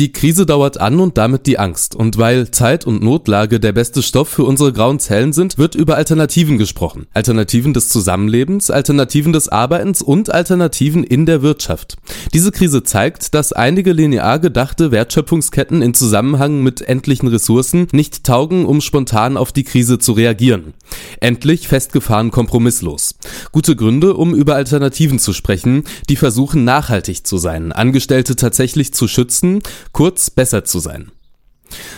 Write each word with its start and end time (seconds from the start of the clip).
Die 0.00 0.12
Krise 0.12 0.46
dauert 0.46 0.80
an 0.80 0.98
und 0.98 1.18
damit 1.18 1.46
die 1.46 1.58
Angst. 1.58 1.94
Und 1.94 2.16
weil 2.16 2.50
Zeit 2.50 2.86
und 2.86 3.02
Notlage 3.02 3.60
der 3.60 3.72
beste 3.72 4.02
Stoff 4.02 4.30
für 4.30 4.44
unsere 4.44 4.72
grauen 4.72 4.98
Zellen 4.98 5.34
sind, 5.34 5.58
wird 5.58 5.74
über 5.74 5.96
Alternativen 5.96 6.56
gesprochen. 6.56 7.06
Alternativen 7.12 7.74
des 7.74 7.90
Zusammenlebens, 7.90 8.70
Alternativen 8.70 9.34
des 9.34 9.50
Arbeitens 9.50 10.00
und 10.00 10.32
Alternativen 10.32 11.04
in 11.04 11.26
der 11.26 11.42
Wirtschaft. 11.42 11.98
Diese 12.32 12.50
Krise 12.50 12.82
zeigt, 12.82 13.34
dass 13.34 13.52
einige 13.52 13.92
linear 13.92 14.38
gedachte 14.38 14.90
Wertschöpfungsketten 14.90 15.82
in 15.82 15.92
Zusammenhang 15.92 16.62
mit 16.62 16.80
endlichen 16.80 17.28
Ressourcen 17.28 17.86
nicht 17.92 18.24
taugen, 18.24 18.64
um 18.64 18.80
spontan 18.80 19.36
auf 19.36 19.52
die 19.52 19.64
Krise 19.64 19.98
zu 19.98 20.12
reagieren. 20.12 20.72
Endlich 21.20 21.68
festgefahren 21.68 22.30
kompromisslos. 22.30 23.16
Gute 23.52 23.76
Gründe, 23.76 24.14
um 24.14 24.34
über 24.34 24.54
Alternativen 24.54 25.18
zu 25.18 25.34
sprechen, 25.34 25.84
die 26.08 26.16
versuchen 26.16 26.64
nachhaltig 26.64 27.26
zu 27.26 27.36
sein, 27.36 27.72
Angestellte 27.72 28.34
tatsächlich 28.34 28.94
zu 28.94 29.06
schützen, 29.06 29.60
kurz 29.92 30.30
besser 30.30 30.64
zu 30.64 30.78
sein. 30.78 31.10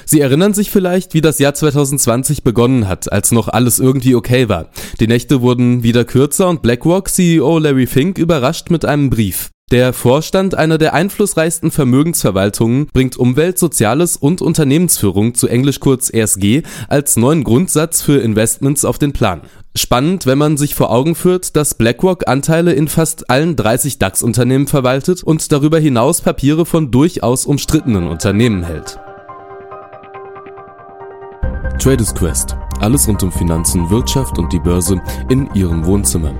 Sie 0.04 0.20
erinnern 0.20 0.54
sich 0.54 0.70
vielleicht, 0.70 1.14
wie 1.14 1.20
das 1.20 1.38
Jahr 1.38 1.54
2020 1.54 2.42
begonnen 2.42 2.88
hat, 2.88 3.10
als 3.10 3.32
noch 3.32 3.48
alles 3.48 3.78
irgendwie 3.78 4.14
okay 4.14 4.48
war. 4.48 4.68
Die 5.00 5.06
Nächte 5.06 5.40
wurden 5.40 5.82
wieder 5.82 6.04
kürzer 6.04 6.48
und 6.48 6.62
BlackRock 6.62 7.08
CEO 7.08 7.58
Larry 7.58 7.86
Fink 7.86 8.18
überrascht 8.18 8.70
mit 8.70 8.84
einem 8.84 9.10
Brief. 9.10 9.50
Der 9.70 9.94
Vorstand 9.94 10.54
einer 10.54 10.76
der 10.76 10.92
einflussreichsten 10.92 11.70
Vermögensverwaltungen 11.70 12.88
bringt 12.92 13.16
Umwelt, 13.16 13.58
Soziales 13.58 14.18
und 14.18 14.42
Unternehmensführung 14.42 15.34
zu 15.34 15.48
Englisch 15.48 15.80
kurz 15.80 16.10
ESG 16.12 16.62
als 16.88 17.16
neuen 17.16 17.42
Grundsatz 17.42 18.02
für 18.02 18.20
Investments 18.20 18.84
auf 18.84 18.98
den 18.98 19.14
Plan. 19.14 19.40
Spannend, 19.74 20.26
wenn 20.26 20.36
man 20.36 20.58
sich 20.58 20.74
vor 20.74 20.90
Augen 20.90 21.14
führt, 21.14 21.56
dass 21.56 21.74
BlackRock 21.74 22.28
Anteile 22.28 22.74
in 22.74 22.88
fast 22.88 23.30
allen 23.30 23.56
30 23.56 23.98
DAX-Unternehmen 23.98 24.66
verwaltet 24.66 25.22
und 25.22 25.50
darüber 25.50 25.78
hinaus 25.78 26.20
Papiere 26.20 26.66
von 26.66 26.90
durchaus 26.90 27.46
umstrittenen 27.46 28.06
Unternehmen 28.06 28.64
hält. 28.64 28.98
Traders 31.78 32.14
Quest. 32.14 32.54
Alles 32.80 33.08
rund 33.08 33.22
um 33.22 33.32
Finanzen, 33.32 33.88
Wirtschaft 33.88 34.38
und 34.38 34.52
die 34.52 34.60
Börse 34.60 35.00
in 35.30 35.48
Ihrem 35.54 35.86
Wohnzimmer. 35.86 36.34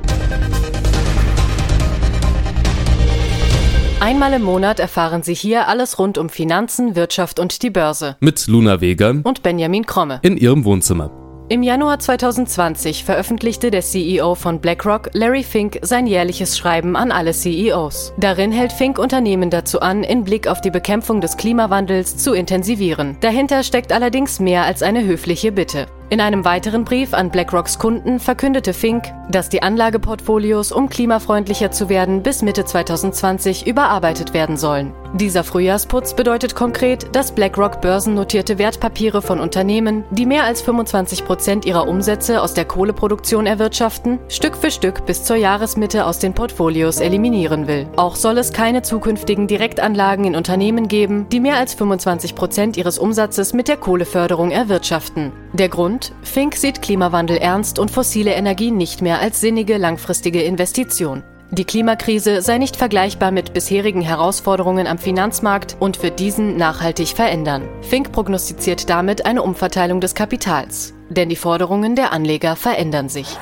Einmal 4.00 4.34
im 4.34 4.42
Monat 4.42 4.78
erfahren 4.78 5.22
Sie 5.22 5.34
hier 5.34 5.68
alles 5.68 5.98
rund 5.98 6.18
um 6.18 6.28
Finanzen, 6.28 6.96
Wirtschaft 6.96 7.38
und 7.38 7.62
die 7.62 7.70
Börse. 7.70 8.16
Mit 8.20 8.46
Luna 8.46 8.80
Vega 8.82 9.14
und 9.22 9.42
Benjamin 9.42 9.86
Kromme. 9.86 10.18
In 10.22 10.36
Ihrem 10.36 10.64
Wohnzimmer. 10.64 11.21
Im 11.52 11.62
Januar 11.62 11.98
2020 11.98 13.04
veröffentlichte 13.04 13.70
der 13.70 13.82
CEO 13.82 14.34
von 14.36 14.58
BlackRock, 14.58 15.10
Larry 15.12 15.42
Fink, 15.42 15.80
sein 15.82 16.06
jährliches 16.06 16.56
Schreiben 16.56 16.96
an 16.96 17.12
alle 17.12 17.32
CEOs. 17.32 18.14
Darin 18.16 18.52
hält 18.52 18.72
Fink 18.72 18.98
Unternehmen 18.98 19.50
dazu 19.50 19.80
an, 19.80 20.02
in 20.02 20.24
Blick 20.24 20.48
auf 20.48 20.62
die 20.62 20.70
Bekämpfung 20.70 21.20
des 21.20 21.36
Klimawandels 21.36 22.16
zu 22.16 22.32
intensivieren. 22.32 23.18
Dahinter 23.20 23.64
steckt 23.64 23.92
allerdings 23.92 24.40
mehr 24.40 24.64
als 24.64 24.82
eine 24.82 25.04
höfliche 25.04 25.52
Bitte. 25.52 25.88
In 26.12 26.20
einem 26.20 26.44
weiteren 26.44 26.84
Brief 26.84 27.14
an 27.14 27.30
BlackRocks 27.30 27.78
Kunden 27.78 28.20
verkündete 28.20 28.74
Fink, 28.74 29.04
dass 29.30 29.48
die 29.48 29.62
Anlageportfolios, 29.62 30.70
um 30.70 30.90
klimafreundlicher 30.90 31.70
zu 31.70 31.88
werden, 31.88 32.22
bis 32.22 32.42
Mitte 32.42 32.66
2020 32.66 33.66
überarbeitet 33.66 34.34
werden 34.34 34.58
sollen. 34.58 34.92
Dieser 35.14 35.42
Frühjahrsputz 35.42 36.12
bedeutet 36.12 36.54
konkret, 36.54 37.16
dass 37.16 37.32
BlackRock 37.32 37.80
börsennotierte 37.80 38.58
Wertpapiere 38.58 39.22
von 39.22 39.40
Unternehmen, 39.40 40.04
die 40.10 40.26
mehr 40.26 40.44
als 40.44 40.60
25 40.60 41.24
Prozent 41.24 41.64
ihrer 41.64 41.88
Umsätze 41.88 42.42
aus 42.42 42.52
der 42.52 42.66
Kohleproduktion 42.66 43.46
erwirtschaften, 43.46 44.18
Stück 44.28 44.58
für 44.58 44.70
Stück 44.70 45.06
bis 45.06 45.24
zur 45.24 45.36
Jahresmitte 45.36 46.04
aus 46.04 46.18
den 46.18 46.34
Portfolios 46.34 47.00
eliminieren 47.00 47.66
will. 47.68 47.88
Auch 47.96 48.16
soll 48.16 48.36
es 48.36 48.52
keine 48.52 48.82
zukünftigen 48.82 49.46
Direktanlagen 49.46 50.26
in 50.26 50.36
Unternehmen 50.36 50.88
geben, 50.88 51.26
die 51.32 51.40
mehr 51.40 51.56
als 51.56 51.72
25 51.72 52.34
Prozent 52.34 52.76
ihres 52.76 52.98
Umsatzes 52.98 53.54
mit 53.54 53.66
der 53.66 53.78
Kohleförderung 53.78 54.50
erwirtschaften. 54.50 55.32
Der 55.52 55.68
Grund? 55.68 56.12
Fink 56.22 56.56
sieht 56.56 56.80
Klimawandel 56.80 57.36
ernst 57.36 57.78
und 57.78 57.90
fossile 57.90 58.32
Energien 58.32 58.78
nicht 58.78 59.02
mehr 59.02 59.20
als 59.20 59.40
sinnige 59.40 59.76
langfristige 59.76 60.42
Investition. 60.42 61.22
Die 61.50 61.66
Klimakrise 61.66 62.40
sei 62.40 62.56
nicht 62.56 62.76
vergleichbar 62.76 63.30
mit 63.30 63.52
bisherigen 63.52 64.00
Herausforderungen 64.00 64.86
am 64.86 64.96
Finanzmarkt 64.96 65.76
und 65.78 66.02
wird 66.02 66.18
diesen 66.18 66.56
nachhaltig 66.56 67.08
verändern. 67.08 67.68
Fink 67.82 68.12
prognostiziert 68.12 68.88
damit 68.88 69.26
eine 69.26 69.42
Umverteilung 69.42 70.00
des 70.00 70.14
Kapitals. 70.14 70.94
Denn 71.10 71.28
die 71.28 71.36
Forderungen 71.36 71.94
der 71.96 72.14
Anleger 72.14 72.56
verändern 72.56 73.10
sich. 73.10 73.36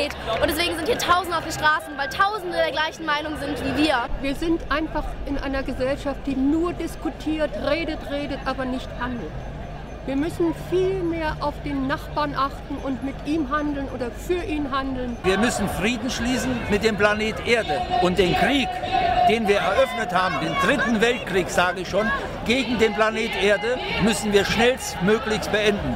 Spät. 0.00 0.16
Und 0.40 0.48
deswegen 0.50 0.76
sind 0.76 0.86
hier 0.86 0.98
Tausende 0.98 1.36
auf 1.36 1.44
den 1.44 1.52
Straßen, 1.52 1.96
weil 1.96 2.08
Tausende 2.08 2.56
der 2.56 2.72
gleichen 2.72 3.04
Meinung 3.04 3.34
sind 3.38 3.56
wie 3.64 3.84
wir. 3.84 4.06
Wir 4.20 4.34
sind 4.34 4.60
einfach 4.70 5.04
in 5.26 5.38
einer 5.38 5.62
Gesellschaft, 5.62 6.20
die 6.26 6.36
nur 6.36 6.72
diskutiert, 6.72 7.50
redet, 7.68 7.98
redet, 8.10 8.38
aber 8.44 8.64
nicht 8.64 8.88
handelt. 9.00 9.30
Wir 10.06 10.16
müssen 10.16 10.54
viel 10.70 11.02
mehr 11.02 11.36
auf 11.40 11.54
den 11.62 11.86
Nachbarn 11.86 12.34
achten 12.34 12.76
und 12.82 13.04
mit 13.04 13.14
ihm 13.26 13.50
handeln 13.50 13.86
oder 13.94 14.10
für 14.10 14.42
ihn 14.42 14.70
handeln. 14.72 15.16
Wir 15.24 15.38
müssen 15.38 15.68
Frieden 15.68 16.08
schließen 16.08 16.58
mit 16.70 16.82
dem 16.82 16.96
Planet 16.96 17.36
Erde 17.46 17.82
und 18.00 18.18
den 18.18 18.34
Krieg, 18.34 18.68
den 19.28 19.46
wir 19.46 19.58
eröffnet 19.58 20.12
haben, 20.12 20.36
den 20.40 20.54
dritten 20.64 21.00
Weltkrieg, 21.02 21.50
sage 21.50 21.82
ich 21.82 21.88
schon, 21.88 22.10
gegen 22.46 22.78
den 22.78 22.94
Planet 22.94 23.30
Erde, 23.42 23.78
müssen 24.02 24.32
wir 24.32 24.44
schnellstmöglichst 24.46 25.52
beenden. 25.52 25.94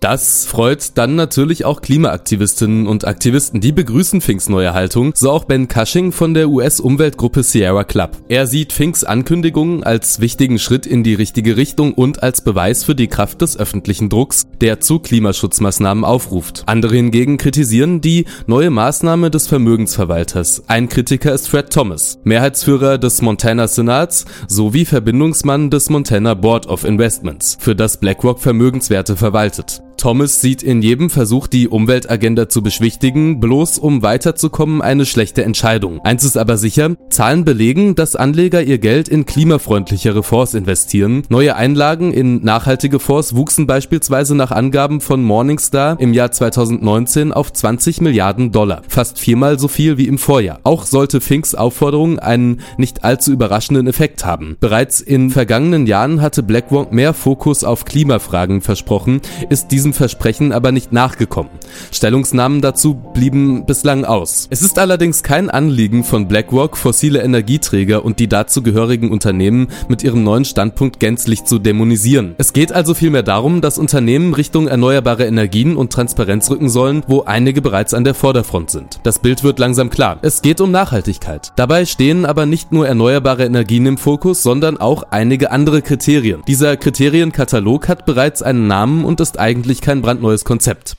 Das 0.00 0.46
freut 0.46 0.96
dann 0.96 1.14
natürlich 1.14 1.66
auch 1.66 1.82
Klimaaktivistinnen 1.82 2.86
und 2.86 3.06
Aktivisten, 3.06 3.60
die 3.60 3.70
begrüßen 3.70 4.22
Finks 4.22 4.48
neue 4.48 4.72
Haltung, 4.72 5.12
so 5.14 5.30
auch 5.30 5.44
Ben 5.44 5.68
Cushing 5.68 6.10
von 6.10 6.32
der 6.32 6.48
US-Umweltgruppe 6.48 7.42
Sierra 7.42 7.84
Club. 7.84 8.16
Er 8.28 8.46
sieht 8.46 8.72
Finks 8.72 9.04
Ankündigungen 9.04 9.84
als 9.84 10.20
wichtigen 10.20 10.58
Schritt 10.58 10.86
in 10.86 11.04
die 11.04 11.12
richtige 11.12 11.58
Richtung 11.58 11.92
und 11.92 12.22
als 12.22 12.40
Beweis 12.40 12.82
für 12.82 12.94
die 12.94 13.08
Kraft 13.08 13.42
des 13.42 13.58
öffentlichen 13.58 14.08
Drucks, 14.08 14.46
der 14.62 14.80
zu 14.80 15.00
Klimaschutzmaßnahmen 15.00 16.04
aufruft. 16.04 16.62
Andere 16.64 16.96
hingegen 16.96 17.36
kritisieren 17.36 18.00
die 18.00 18.24
neue 18.46 18.70
Maßnahme 18.70 19.30
des 19.30 19.48
Vermögensverwalters. 19.48 20.62
Ein 20.66 20.88
Kritiker 20.88 21.34
ist 21.34 21.48
Fred 21.48 21.68
Thomas, 21.70 22.18
Mehrheitsführer 22.24 22.96
des 22.96 23.20
Montana 23.20 23.68
Senats 23.68 24.24
sowie 24.48 24.86
Verbindungsmann 24.86 25.68
des 25.68 25.90
Montana 25.90 26.32
Board 26.32 26.68
of 26.68 26.84
Investments, 26.84 27.58
für 27.60 27.76
das 27.76 27.98
BlackRock 27.98 28.40
Vermögenswerte 28.40 29.14
verwaltet. 29.14 29.82
Thomas 30.00 30.40
sieht 30.40 30.62
in 30.62 30.80
jedem 30.80 31.10
Versuch, 31.10 31.46
die 31.46 31.68
Umweltagenda 31.68 32.48
zu 32.48 32.62
beschwichtigen, 32.62 33.38
bloß 33.38 33.78
um 33.78 34.00
weiterzukommen, 34.00 34.80
eine 34.80 35.04
schlechte 35.04 35.44
Entscheidung. 35.44 36.00
Eins 36.02 36.24
ist 36.24 36.38
aber 36.38 36.56
sicher, 36.56 36.96
Zahlen 37.10 37.44
belegen, 37.44 37.96
dass 37.96 38.16
Anleger 38.16 38.62
ihr 38.62 38.78
Geld 38.78 39.10
in 39.10 39.26
klimafreundlichere 39.26 40.22
Fonds 40.22 40.54
investieren. 40.54 41.24
Neue 41.28 41.54
Einlagen 41.54 42.14
in 42.14 42.42
nachhaltige 42.42 42.98
Fonds 42.98 43.36
wuchsen 43.36 43.66
beispielsweise 43.66 44.34
nach 44.34 44.52
Angaben 44.52 45.02
von 45.02 45.22
Morningstar 45.22 46.00
im 46.00 46.14
Jahr 46.14 46.32
2019 46.32 47.34
auf 47.34 47.52
20 47.52 48.00
Milliarden 48.00 48.52
Dollar, 48.52 48.80
fast 48.88 49.18
viermal 49.18 49.58
so 49.58 49.68
viel 49.68 49.98
wie 49.98 50.08
im 50.08 50.16
Vorjahr. 50.16 50.60
Auch 50.62 50.86
sollte 50.86 51.20
Finks 51.20 51.54
Aufforderung 51.54 52.18
einen 52.18 52.62
nicht 52.78 53.04
allzu 53.04 53.32
überraschenden 53.32 53.86
Effekt 53.86 54.24
haben. 54.24 54.56
Bereits 54.60 55.02
in 55.02 55.28
vergangenen 55.28 55.86
Jahren 55.86 56.22
hatte 56.22 56.42
BlackRock 56.42 56.90
mehr 56.90 57.12
Fokus 57.12 57.64
auf 57.64 57.84
Klimafragen 57.84 58.62
versprochen, 58.62 59.20
ist 59.50 59.68
diesem 59.68 59.89
diesem 59.90 59.92
Versprechen 59.92 60.52
aber 60.52 60.72
nicht 60.72 60.92
nachgekommen. 60.92 61.50
Stellungsnahmen 61.92 62.60
dazu 62.60 62.94
blieben 62.94 63.66
bislang 63.66 64.04
aus. 64.04 64.46
Es 64.50 64.62
ist 64.62 64.78
allerdings 64.78 65.22
kein 65.22 65.50
Anliegen 65.50 66.04
von 66.04 66.28
BlackRock, 66.28 66.76
fossile 66.76 67.22
Energieträger 67.22 68.04
und 68.04 68.18
die 68.18 68.28
dazu 68.28 68.62
gehörigen 68.62 69.10
Unternehmen 69.10 69.68
mit 69.88 70.02
ihrem 70.02 70.22
neuen 70.22 70.44
Standpunkt 70.44 71.00
gänzlich 71.00 71.44
zu 71.44 71.58
dämonisieren. 71.58 72.34
Es 72.38 72.52
geht 72.52 72.72
also 72.72 72.94
vielmehr 72.94 73.22
darum, 73.22 73.60
dass 73.60 73.78
Unternehmen 73.78 74.34
Richtung 74.34 74.68
erneuerbare 74.68 75.26
Energien 75.26 75.76
und 75.76 75.92
Transparenz 75.92 76.50
rücken 76.50 76.68
sollen, 76.68 77.02
wo 77.06 77.22
einige 77.22 77.62
bereits 77.62 77.94
an 77.94 78.04
der 78.04 78.14
Vorderfront 78.14 78.70
sind. 78.70 79.00
Das 79.02 79.18
Bild 79.18 79.42
wird 79.42 79.58
langsam 79.58 79.90
klar. 79.90 80.18
Es 80.22 80.42
geht 80.42 80.60
um 80.60 80.70
Nachhaltigkeit. 80.70 81.52
Dabei 81.56 81.84
stehen 81.84 82.24
aber 82.24 82.46
nicht 82.46 82.72
nur 82.72 82.86
erneuerbare 82.86 83.44
Energien 83.44 83.86
im 83.86 83.98
Fokus, 83.98 84.42
sondern 84.42 84.78
auch 84.78 85.04
einige 85.10 85.50
andere 85.50 85.82
Kriterien. 85.82 86.42
Dieser 86.46 86.76
Kriterienkatalog 86.76 87.88
hat 87.88 88.06
bereits 88.06 88.42
einen 88.42 88.66
Namen 88.66 89.04
und 89.04 89.20
ist 89.20 89.40
eigentlich 89.40 89.79
eigentlich 89.80 89.86
kein 89.86 90.02
brandneues 90.02 90.44
Konzept. 90.44 90.96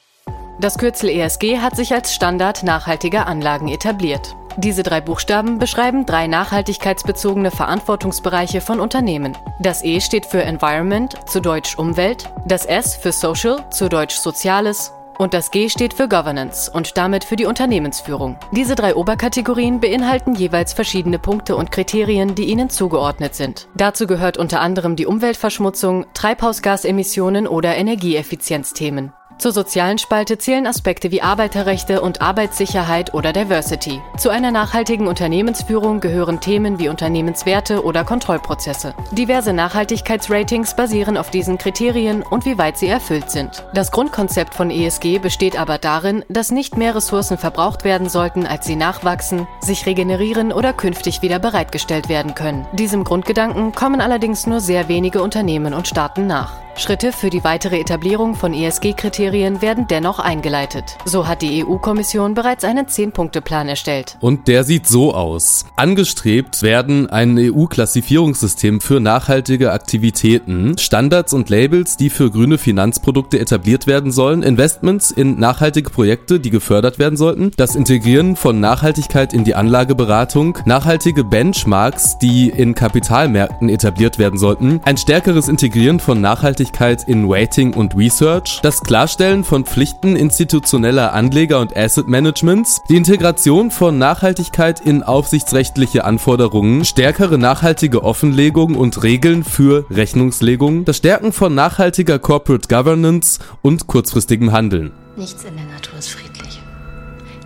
Das 0.59 0.77
Kürzel 0.77 1.09
ESG 1.09 1.57
hat 1.59 1.75
sich 1.75 1.93
als 1.93 2.13
Standard 2.13 2.63
nachhaltiger 2.63 3.27
Anlagen 3.27 3.67
etabliert. 3.67 4.35
Diese 4.57 4.83
drei 4.83 4.99
Buchstaben 4.99 5.59
beschreiben 5.59 6.05
drei 6.05 6.27
nachhaltigkeitsbezogene 6.27 7.51
Verantwortungsbereiche 7.51 8.59
von 8.59 8.81
Unternehmen. 8.81 9.37
Das 9.61 9.81
E 9.83 10.01
steht 10.01 10.25
für 10.25 10.43
Environment, 10.43 11.17
zu 11.27 11.39
Deutsch 11.39 11.77
Umwelt, 11.77 12.29
das 12.45 12.65
S 12.65 12.95
für 12.95 13.13
Social, 13.13 13.65
zu 13.71 13.87
Deutsch 13.87 14.15
Soziales 14.15 14.91
und 15.21 15.35
das 15.35 15.51
G 15.51 15.69
steht 15.69 15.93
für 15.93 16.07
Governance 16.07 16.71
und 16.71 16.97
damit 16.97 17.23
für 17.23 17.35
die 17.35 17.45
Unternehmensführung. 17.45 18.39
Diese 18.51 18.73
drei 18.73 18.95
Oberkategorien 18.95 19.79
beinhalten 19.79 20.33
jeweils 20.33 20.73
verschiedene 20.73 21.19
Punkte 21.19 21.55
und 21.55 21.71
Kriterien, 21.71 22.33
die 22.33 22.45
ihnen 22.45 22.71
zugeordnet 22.71 23.35
sind. 23.35 23.67
Dazu 23.75 24.07
gehört 24.07 24.37
unter 24.37 24.61
anderem 24.61 24.95
die 24.95 25.05
Umweltverschmutzung, 25.05 26.07
Treibhausgasemissionen 26.15 27.47
oder 27.47 27.75
Energieeffizienzthemen. 27.75 29.13
Zur 29.41 29.53
sozialen 29.53 29.97
Spalte 29.97 30.37
zählen 30.37 30.67
Aspekte 30.67 31.09
wie 31.09 31.23
Arbeiterrechte 31.23 32.01
und 32.01 32.21
Arbeitssicherheit 32.21 33.15
oder 33.15 33.33
Diversity. 33.33 33.99
Zu 34.15 34.29
einer 34.29 34.51
nachhaltigen 34.51 35.07
Unternehmensführung 35.07 35.99
gehören 35.99 36.39
Themen 36.41 36.77
wie 36.77 36.89
Unternehmenswerte 36.89 37.83
oder 37.83 38.03
Kontrollprozesse. 38.03 38.93
Diverse 39.13 39.51
Nachhaltigkeitsratings 39.51 40.75
basieren 40.75 41.17
auf 41.17 41.31
diesen 41.31 41.57
Kriterien 41.57 42.21
und 42.21 42.45
wie 42.45 42.59
weit 42.59 42.77
sie 42.77 42.87
erfüllt 42.87 43.31
sind. 43.31 43.65
Das 43.73 43.91
Grundkonzept 43.91 44.53
von 44.53 44.69
ESG 44.69 45.17
besteht 45.17 45.59
aber 45.59 45.79
darin, 45.79 46.23
dass 46.29 46.51
nicht 46.51 46.77
mehr 46.77 46.93
Ressourcen 46.93 47.39
verbraucht 47.39 47.83
werden 47.83 48.09
sollten, 48.09 48.45
als 48.45 48.67
sie 48.67 48.75
nachwachsen, 48.75 49.47
sich 49.59 49.87
regenerieren 49.87 50.53
oder 50.53 50.71
künftig 50.71 51.23
wieder 51.23 51.39
bereitgestellt 51.39 52.09
werden 52.09 52.35
können. 52.35 52.67
Diesem 52.73 53.03
Grundgedanken 53.03 53.71
kommen 53.71 54.01
allerdings 54.01 54.45
nur 54.45 54.59
sehr 54.59 54.87
wenige 54.87 55.23
Unternehmen 55.23 55.73
und 55.73 55.87
Staaten 55.87 56.27
nach. 56.27 56.61
Schritte 56.77 57.11
für 57.11 57.29
die 57.29 57.43
weitere 57.43 57.79
Etablierung 57.79 58.33
von 58.33 58.53
ESG-Kriterien 58.53 59.61
werden 59.61 59.87
dennoch 59.87 60.19
eingeleitet. 60.19 60.97
So 61.05 61.27
hat 61.27 61.41
die 61.41 61.63
EU-Kommission 61.63 62.33
bereits 62.33 62.63
einen 62.63 62.87
10-Punkte-Plan 62.87 63.67
erstellt. 63.67 64.17
Und 64.21 64.47
der 64.47 64.63
sieht 64.63 64.87
so 64.87 65.13
aus. 65.13 65.65
Angestrebt 65.75 66.63
werden 66.63 67.09
ein 67.09 67.37
EU-Klassifierungssystem 67.37 68.79
für 68.81 68.99
nachhaltige 68.99 69.71
Aktivitäten, 69.73 70.77
Standards 70.77 71.33
und 71.33 71.49
Labels, 71.49 71.97
die 71.97 72.09
für 72.09 72.31
grüne 72.31 72.57
Finanzprodukte 72.57 73.37
etabliert 73.39 73.85
werden 73.85 74.11
sollen, 74.11 74.41
Investments 74.41 75.11
in 75.11 75.39
nachhaltige 75.39 75.89
Projekte, 75.89 76.39
die 76.39 76.49
gefördert 76.49 76.99
werden 76.99 77.17
sollten, 77.17 77.51
das 77.57 77.75
Integrieren 77.75 78.35
von 78.35 78.59
Nachhaltigkeit 78.59 79.33
in 79.33 79.43
die 79.43 79.55
Anlageberatung, 79.55 80.57
nachhaltige 80.65 81.23
Benchmarks, 81.23 82.17
die 82.17 82.49
in 82.49 82.73
Kapitalmärkten 82.75 83.69
etabliert 83.69 84.17
werden 84.17 84.39
sollten, 84.39 84.79
ein 84.85 84.97
stärkeres 84.97 85.47
Integrieren 85.49 85.99
von 85.99 86.21
Nachhaltigkeit 86.21 86.60
Nachhaltigkeit 86.61 87.07
in 87.07 87.25
Rating 87.27 87.73
und 87.73 87.95
Research, 87.95 88.59
das 88.61 88.81
Klarstellen 88.81 89.43
von 89.43 89.65
Pflichten 89.65 90.15
institutioneller 90.15 91.11
Anleger 91.11 91.59
und 91.59 91.75
Asset 91.75 92.07
Managements, 92.07 92.81
die 92.87 92.97
Integration 92.97 93.71
von 93.71 93.97
Nachhaltigkeit 93.97 94.79
in 94.79 95.01
aufsichtsrechtliche 95.01 96.05
Anforderungen, 96.05 96.85
stärkere 96.85 97.39
nachhaltige 97.39 98.03
Offenlegung 98.03 98.75
und 98.75 99.01
Regeln 99.01 99.43
für 99.43 99.85
Rechnungslegung, 99.89 100.85
das 100.85 100.97
Stärken 100.97 101.33
von 101.33 101.55
nachhaltiger 101.55 102.19
Corporate 102.19 102.67
Governance 102.67 103.39
und 103.63 103.87
kurzfristigem 103.87 104.51
Handeln. 104.51 104.91
Nichts 105.15 105.43
in 105.43 105.55
der 105.55 105.65
Natur 105.65 105.97
ist 105.97 106.09
friedlich. 106.09 106.61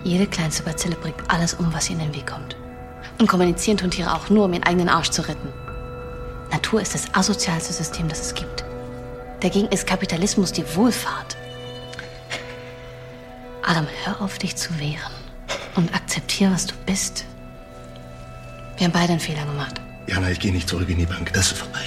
Jede 0.04 0.26
kleinste 0.26 0.62
Bazille 0.62 0.96
bringt 0.96 1.16
alles 1.28 1.54
um, 1.54 1.72
was 1.72 1.88
ihr 1.88 1.96
in 1.96 2.02
den 2.02 2.14
Weg 2.14 2.26
kommt. 2.26 2.56
Und 3.18 3.28
kommunizieren 3.28 3.78
tun 3.78 3.90
Tiere 3.90 4.14
auch 4.14 4.28
nur, 4.28 4.44
um 4.44 4.52
ihren 4.52 4.64
eigenen 4.64 4.90
Arsch 4.90 5.08
zu 5.08 5.22
retten. 5.22 5.48
Natur 6.52 6.82
ist 6.82 6.94
das 6.94 7.14
asozialste 7.14 7.72
System, 7.72 8.08
das 8.08 8.20
es 8.20 8.34
gibt. 8.34 8.66
Dagegen 9.40 9.68
ist 9.68 9.86
Kapitalismus 9.86 10.52
die 10.52 10.64
Wohlfahrt. 10.74 11.36
Adam, 13.62 13.86
hör 14.04 14.20
auf, 14.20 14.38
dich 14.38 14.56
zu 14.56 14.78
wehren. 14.78 15.12
Und 15.74 15.94
akzeptiere, 15.94 16.52
was 16.52 16.66
du 16.66 16.74
bist. 16.86 17.24
Wir 18.76 18.86
haben 18.86 18.92
beide 18.92 19.12
einen 19.12 19.20
Fehler 19.20 19.44
gemacht. 19.44 19.80
Jana, 20.06 20.30
ich 20.30 20.40
gehe 20.40 20.52
nicht 20.52 20.68
zurück 20.68 20.88
in 20.88 20.98
die 20.98 21.06
Bank. 21.06 21.32
Das 21.32 21.52
ist 21.52 21.58
vorbei. 21.58 21.82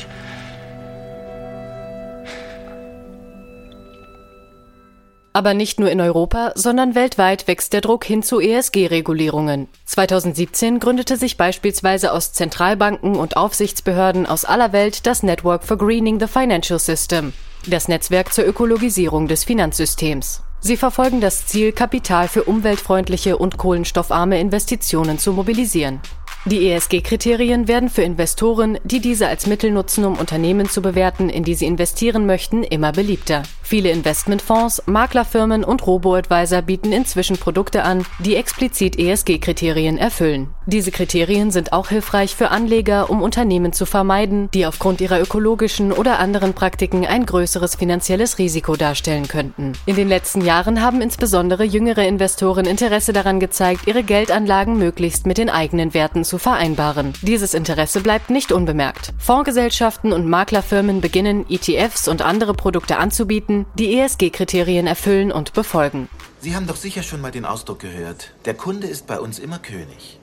Aber 5.39 5.53
nicht 5.53 5.79
nur 5.79 5.89
in 5.89 6.01
Europa, 6.01 6.51
sondern 6.55 6.95
weltweit 6.95 7.47
wächst 7.47 7.71
der 7.71 7.79
Druck 7.79 8.03
hin 8.03 8.23
zu 8.23 8.41
ESG-Regulierungen. 8.41 9.69
2017 9.85 10.81
gründete 10.81 11.15
sich 11.15 11.37
beispielsweise 11.37 12.11
aus 12.11 12.33
Zentralbanken 12.33 13.15
und 13.15 13.37
Aufsichtsbehörden 13.37 14.25
aus 14.25 14.43
aller 14.43 14.73
Welt 14.73 15.07
das 15.07 15.23
Network 15.23 15.63
for 15.63 15.77
Greening 15.77 16.19
the 16.19 16.27
Financial 16.27 16.77
System, 16.77 17.31
das 17.65 17.87
Netzwerk 17.87 18.33
zur 18.33 18.45
Ökologisierung 18.45 19.29
des 19.29 19.45
Finanzsystems. 19.45 20.43
Sie 20.59 20.75
verfolgen 20.75 21.21
das 21.21 21.47
Ziel, 21.47 21.71
Kapital 21.71 22.27
für 22.27 22.43
umweltfreundliche 22.43 23.37
und 23.37 23.57
kohlenstoffarme 23.57 24.41
Investitionen 24.41 25.19
zu 25.19 25.31
mobilisieren. 25.31 26.01
Die 26.45 26.69
ESG-Kriterien 26.69 27.67
werden 27.67 27.89
für 27.89 28.01
Investoren, 28.01 28.77
die 28.85 29.01
diese 29.01 29.27
als 29.27 29.45
Mittel 29.45 29.71
nutzen, 29.71 30.05
um 30.05 30.17
Unternehmen 30.17 30.69
zu 30.69 30.81
bewerten, 30.81 31.29
in 31.29 31.43
die 31.43 31.53
sie 31.53 31.65
investieren 31.65 32.25
möchten, 32.25 32.63
immer 32.63 32.93
beliebter. 32.93 33.43
Viele 33.61 33.91
Investmentfonds, 33.91 34.83
Maklerfirmen 34.87 35.63
und 35.63 35.85
Robo-Advisor 35.85 36.61
bieten 36.61 36.91
inzwischen 36.91 37.37
Produkte 37.37 37.83
an, 37.83 38.05
die 38.19 38.35
explizit 38.35 38.97
ESG-Kriterien 38.97 39.97
erfüllen. 39.97 40.47
Diese 40.65 40.91
Kriterien 40.91 41.51
sind 41.51 41.73
auch 41.73 41.89
hilfreich 41.89 42.35
für 42.35 42.49
Anleger, 42.49 43.09
um 43.09 43.21
Unternehmen 43.21 43.73
zu 43.73 43.85
vermeiden, 43.85 44.49
die 44.53 44.65
aufgrund 44.65 45.01
ihrer 45.01 45.21
ökologischen 45.21 45.91
oder 45.91 46.19
anderen 46.19 46.53
Praktiken 46.53 47.05
ein 47.05 47.25
größeres 47.25 47.75
finanzielles 47.75 48.39
Risiko 48.39 48.75
darstellen 48.75 49.27
könnten. 49.27 49.73
In 49.85 49.95
den 49.95 50.07
letzten 50.07 50.41
Jahren 50.41 50.81
haben 50.81 51.01
insbesondere 51.01 51.63
jüngere 51.63 52.07
Investoren 52.07 52.65
Interesse 52.65 53.13
daran 53.13 53.39
gezeigt, 53.39 53.87
ihre 53.87 54.03
Geldanlagen 54.03 54.77
möglichst 54.77 55.27
mit 55.27 55.37
den 55.37 55.49
eigenen 55.49 55.93
Werten 55.93 56.23
zu 56.29 56.37
vereinbaren. 56.37 57.13
Dieses 57.23 57.53
Interesse 57.53 58.01
bleibt 58.01 58.29
nicht 58.29 58.51
unbemerkt. 58.51 59.11
Fondsgesellschaften 59.17 60.13
und 60.13 60.29
Maklerfirmen 60.29 61.01
beginnen, 61.01 61.45
ETFs 61.49 62.07
und 62.07 62.21
andere 62.21 62.53
Produkte 62.53 62.97
anzubieten, 62.97 63.65
die 63.73 63.99
ESG-Kriterien 63.99 64.87
erfüllen 64.87 65.31
und 65.31 65.53
befolgen. 65.53 66.07
Sie 66.39 66.55
haben 66.55 66.67
doch 66.67 66.77
sicher 66.77 67.03
schon 67.03 67.19
mal 67.19 67.31
den 67.31 67.45
Ausdruck 67.45 67.79
gehört. 67.79 68.31
Der 68.45 68.53
Kunde 68.53 68.87
ist 68.87 69.07
bei 69.07 69.19
uns 69.19 69.39
immer 69.39 69.59
König. 69.59 70.19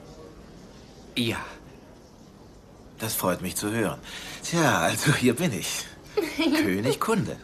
Ja. 1.15 1.37
Das 2.99 3.13
freut 3.13 3.41
mich 3.41 3.55
zu 3.55 3.71
hören. 3.71 3.99
Tja, 4.43 4.79
also 4.79 5.13
hier 5.13 5.35
bin 5.35 5.53
ich. 5.53 5.85
König 6.63 6.99
Kunde. 6.99 7.35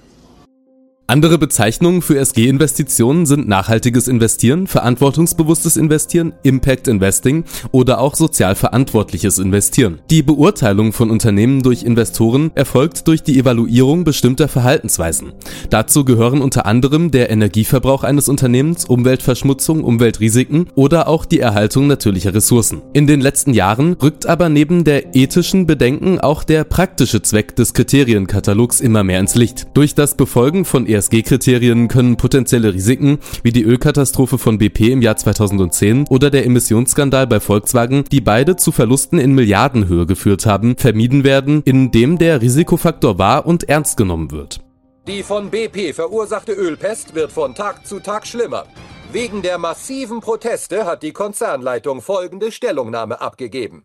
Andere 1.14 1.38
Bezeichnungen 1.38 2.02
für 2.02 2.18
SG-Investitionen 2.18 3.28
sind 3.28 3.48
nachhaltiges 3.48 4.08
Investieren, 4.08 4.66
verantwortungsbewusstes 4.66 5.78
Investieren, 5.78 6.34
Impact 6.42 6.88
Investing 6.88 7.44
oder 7.70 8.00
auch 8.00 8.16
sozial 8.16 8.56
verantwortliches 8.56 9.38
Investieren. 9.38 10.00
Die 10.10 10.24
Beurteilung 10.24 10.92
von 10.92 11.12
Unternehmen 11.12 11.62
durch 11.62 11.84
Investoren 11.84 12.50
erfolgt 12.56 13.08
durch 13.08 13.22
die 13.22 13.38
Evaluierung 13.38 14.06
bestimmter 14.06 14.48
Verhaltensweisen. 14.48 15.34
Dazu 15.70 16.04
gehören 16.04 16.42
unter 16.42 16.66
anderem 16.66 17.12
der 17.12 17.30
Energieverbrauch 17.30 18.04
eines 18.04 18.28
Unternehmens, 18.28 18.86
Umweltverschmutzung, 18.86 19.84
Umweltrisiken 19.84 20.70
oder 20.74 21.08
auch 21.08 21.26
die 21.26 21.42
Erhaltung 21.42 21.86
natürlicher 21.86 22.34
Ressourcen. 22.34 22.82
In 22.94 23.06
den 23.06 23.22
letzten 23.22 23.54
Jahren 23.54 23.94
rückt 24.02 24.26
aber 24.26 24.50
neben 24.50 24.84
der 24.84 25.16
ethischen 25.16 25.68
Bedenken 25.68 26.20
auch 26.20 26.44
der 26.44 26.64
praktische 26.64 27.22
Zweck 27.22 27.56
des 27.56 27.76
Kriterienkatalogs 27.76 28.82
immer 28.82 29.04
mehr 29.04 29.20
ins 29.20 29.36
Licht. 29.36 29.68
Durch 29.76 29.94
das 29.94 30.16
Befolgen 30.16 30.66
von 30.66 30.88
ESG-Kriterien 31.04 31.88
können 31.88 32.18
potenzielle 32.18 32.74
Risiken 32.74 33.20
wie 33.44 33.52
die 33.52 33.64
Ölkatastrophe 33.64 34.38
von 34.38 34.58
BP 34.58 34.92
im 34.92 35.02
Jahr 35.02 35.18
2010 35.18 36.08
oder 36.10 36.30
der 36.30 36.46
Emissionsskandal 36.46 37.28
bei 37.28 37.40
Volkswagen, 37.40 38.06
die 38.12 38.22
beide 38.22 38.56
zu 38.56 38.72
Verlusten 38.72 39.20
in 39.20 39.34
Milliardenhöhe 39.34 40.06
geführt 40.06 40.46
haben, 40.46 40.78
vermieden 40.78 41.24
werden, 41.24 41.62
indem 41.66 42.18
der 42.18 42.42
Risikofaktor 42.42 43.18
wahr 43.18 43.46
und 43.46 43.70
ernst 43.70 43.98
genommen 43.98 44.32
wird. 44.32 44.62
Die 45.08 45.24
von 45.24 45.50
BP 45.50 45.94
verursachte 45.94 46.54
Ölpest 46.54 47.14
wird 47.14 47.32
von 47.32 47.56
Tag 47.56 47.86
zu 47.86 48.00
Tag 48.00 48.26
schlimmer. 48.26 48.66
Wegen 49.12 49.42
der 49.42 49.58
massiven 49.58 50.22
Proteste 50.22 50.86
hat 50.86 51.04
die 51.04 51.12
Konzernleitung 51.12 52.02
folgende 52.02 52.52
Stellungnahme 52.52 53.20
abgegeben. 53.20 53.84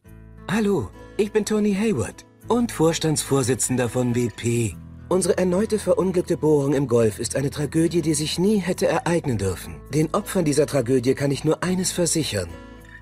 Hallo, 0.51 0.89
ich 1.17 1.33
bin 1.33 1.45
Tony 1.45 1.75
Hayward 1.75 2.25
und 2.47 2.73
Vorstandsvorsitzender 2.73 3.89
von 3.89 4.13
BP. 4.13 4.75
Unsere 5.09 5.39
erneute 5.39 5.79
verunglückte 5.79 6.37
Bohrung 6.37 6.75
im 6.75 6.87
Golf 6.87 7.19
ist 7.19 7.35
eine 7.35 7.49
Tragödie, 7.49 8.03
die 8.03 8.13
sich 8.13 8.39
nie 8.39 8.59
hätte 8.59 8.87
ereignen 8.87 9.39
dürfen. 9.39 9.81
Den 9.95 10.13
Opfern 10.13 10.45
dieser 10.45 10.67
Tragödie 10.67 11.15
kann 11.15 11.31
ich 11.31 11.45
nur 11.45 11.63
eines 11.63 11.93
versichern. 11.93 12.49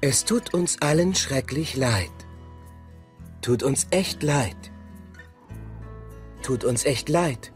Es 0.00 0.24
tut 0.24 0.54
uns 0.54 0.80
allen 0.80 1.16
schrecklich 1.16 1.76
leid. 1.76 2.12
Tut 3.42 3.64
uns 3.64 3.88
echt 3.90 4.22
leid. 4.22 4.56
Tut 6.42 6.62
uns 6.62 6.84
echt 6.84 7.08
leid. 7.08 7.52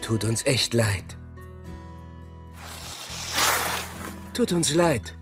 Tut 0.00 0.24
uns 0.24 0.46
echt 0.46 0.72
leid. 0.72 1.18
Tut 4.32 4.52
uns 4.52 4.74
leid. 4.74 5.14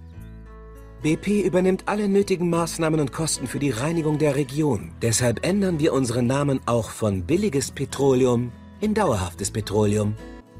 BP 1.02 1.42
übernimmt 1.46 1.84
alle 1.86 2.08
nötigen 2.08 2.50
Maßnahmen 2.50 3.00
und 3.00 3.10
Kosten 3.10 3.46
für 3.46 3.58
die 3.58 3.70
Reinigung 3.70 4.18
der 4.18 4.36
Region. 4.36 4.92
Deshalb 5.00 5.46
ändern 5.46 5.80
wir 5.80 5.94
unseren 5.94 6.26
Namen 6.26 6.60
auch 6.66 6.90
von 6.90 7.22
billiges 7.22 7.70
Petroleum 7.70 8.52
in 8.82 8.92
dauerhaftes 8.92 9.50
Petroleum. 9.50 10.14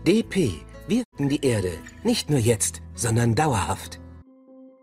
DP, 0.07 0.53
wir 0.89 1.05
die 1.19 1.45
Erde. 1.45 1.73
Nicht 2.05 2.31
nur 2.31 2.39
jetzt, 2.39 2.81
sondern 2.95 3.35
dauerhaft. 3.35 4.01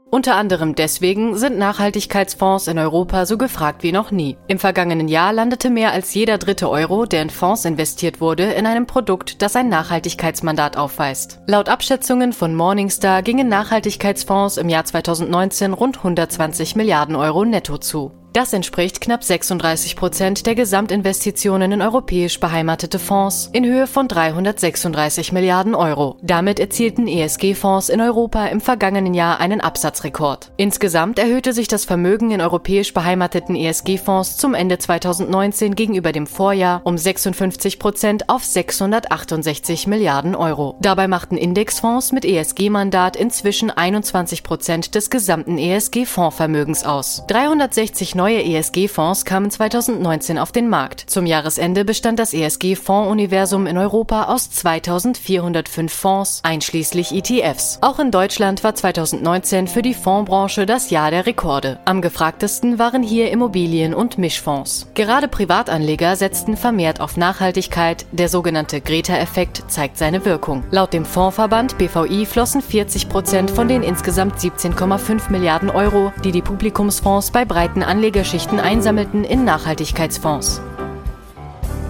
Unter 0.09 0.35
anderem 0.35 0.73
deswegen 0.73 1.35
sind 1.35 1.57
Nachhaltigkeitsfonds 1.57 2.69
in 2.69 2.79
Europa 2.79 3.25
so 3.25 3.37
gefragt 3.37 3.83
wie 3.83 3.91
noch 3.91 4.09
nie. 4.09 4.37
Im 4.47 4.57
vergangenen 4.57 5.09
Jahr 5.09 5.33
landete 5.33 5.69
mehr 5.69 5.91
als 5.91 6.13
jeder 6.13 6.37
dritte 6.37 6.69
Euro, 6.69 7.05
der 7.05 7.21
in 7.21 7.29
Fonds 7.29 7.65
investiert 7.65 8.21
wurde, 8.21 8.45
in 8.45 8.65
einem 8.65 8.87
Produkt, 8.87 9.41
das 9.41 9.57
ein 9.57 9.67
Nachhaltigkeitsmandat 9.67 10.77
aufweist. 10.77 11.41
Laut 11.45 11.67
Abschätzungen 11.67 12.31
von 12.31 12.55
Morningstar 12.55 13.21
gingen 13.21 13.49
Nachhaltigkeitsfonds 13.49 14.55
im 14.55 14.69
Jahr 14.69 14.85
2019 14.85 15.73
rund 15.73 15.97
120 15.97 16.77
Milliarden 16.77 17.17
Euro 17.17 17.43
netto 17.43 17.77
zu. 17.77 18.13
Das 18.37 18.53
entspricht 18.53 19.01
knapp 19.01 19.23
36 19.23 19.95
Prozent 19.95 20.45
der 20.45 20.53
Gesamtinvestitionen 20.53 21.71
in 21.71 21.81
europäisch 21.81 22.39
beheimatete 22.39 22.99
Fonds 22.99 23.49
in 23.51 23.65
Höhe 23.65 23.87
von 23.87 24.07
336 24.07 25.31
Milliarden 25.31 25.73
Euro. 25.73 26.17
Damit 26.21 26.59
erzielten 26.59 27.07
ESG-Fonds 27.07 27.89
in 27.89 27.99
Europa 27.99 28.45
im 28.45 28.61
vergangenen 28.61 29.15
Jahr 29.15 29.39
einen 29.39 29.59
Absatzrekord. 29.59 30.51
Insgesamt 30.55 31.17
erhöhte 31.17 31.51
sich 31.51 31.67
das 31.67 31.85
Vermögen 31.85 32.29
in 32.29 32.39
europäisch 32.39 32.93
beheimateten 32.93 33.55
ESG-Fonds 33.55 34.37
zum 34.37 34.53
Ende 34.53 34.77
2019 34.77 35.73
gegenüber 35.73 36.11
dem 36.11 36.27
Vorjahr 36.27 36.81
um 36.83 36.95
56 36.95 37.79
Prozent 37.79 38.29
auf 38.29 38.45
668 38.45 39.87
Milliarden 39.87 40.35
Euro. 40.35 40.77
Dabei 40.79 41.07
machten 41.07 41.37
Indexfonds 41.37 42.11
mit 42.11 42.23
ESG-Mandat 42.23 43.15
inzwischen 43.15 43.71
21 43.71 44.43
Prozent 44.43 44.93
des 44.93 45.09
gesamten 45.09 45.57
ESG-Fondsvermögens 45.57 46.83
aus. 46.83 47.23
360 47.29 48.13
neue 48.13 48.26
ESG-Fonds 48.33 49.25
kamen 49.25 49.49
2019 49.51 50.37
auf 50.37 50.51
den 50.51 50.69
Markt. 50.69 51.03
Zum 51.07 51.25
Jahresende 51.25 51.85
bestand 51.85 52.19
das 52.19 52.33
ESG-Fondsuniversum 52.33 53.67
in 53.67 53.77
Europa 53.77 54.25
aus 54.25 54.49
2405 54.49 55.93
Fonds, 55.93 56.41
einschließlich 56.43 57.13
ETFs. 57.13 57.79
Auch 57.81 57.99
in 57.99 58.11
Deutschland 58.11 58.63
war 58.63 58.75
2019 58.75 59.67
für 59.67 59.81
die 59.81 59.93
Fondsbranche 59.93 60.65
das 60.65 60.89
Jahr 60.89 61.11
der 61.11 61.25
Rekorde. 61.25 61.79
Am 61.85 62.01
gefragtesten 62.01 62.79
waren 62.79 63.03
hier 63.03 63.31
Immobilien 63.31 63.93
und 63.93 64.17
Mischfonds. 64.17 64.87
Gerade 64.93 65.27
Privatanleger 65.27 66.15
setzten 66.15 66.57
vermehrt 66.57 67.01
auf 67.01 67.17
Nachhaltigkeit. 67.17 68.05
Der 68.11 68.29
sogenannte 68.29 68.81
Greta-Effekt 68.81 69.63
zeigt 69.67 69.97
seine 69.97 70.25
Wirkung. 70.25 70.63
Laut 70.71 70.93
dem 70.93 71.05
Fondsverband 71.05 71.77
BVI 71.77 72.25
flossen 72.25 72.61
40 72.61 73.09
Prozent 73.09 73.51
von 73.51 73.67
den 73.67 73.83
insgesamt 73.83 74.35
17,5 74.37 75.31
Milliarden 75.31 75.69
Euro, 75.69 76.11
die 76.23 76.31
die 76.31 76.41
Publikumsfonds 76.41 77.31
bei 77.31 77.45
breiten 77.45 77.83
Anlegerschichten 78.17 78.59
einsammelten, 78.59 79.23
in 79.23 79.45
Nachhaltigkeitsfonds. 79.45 80.59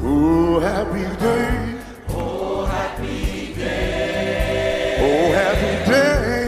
Oh, 0.04 0.60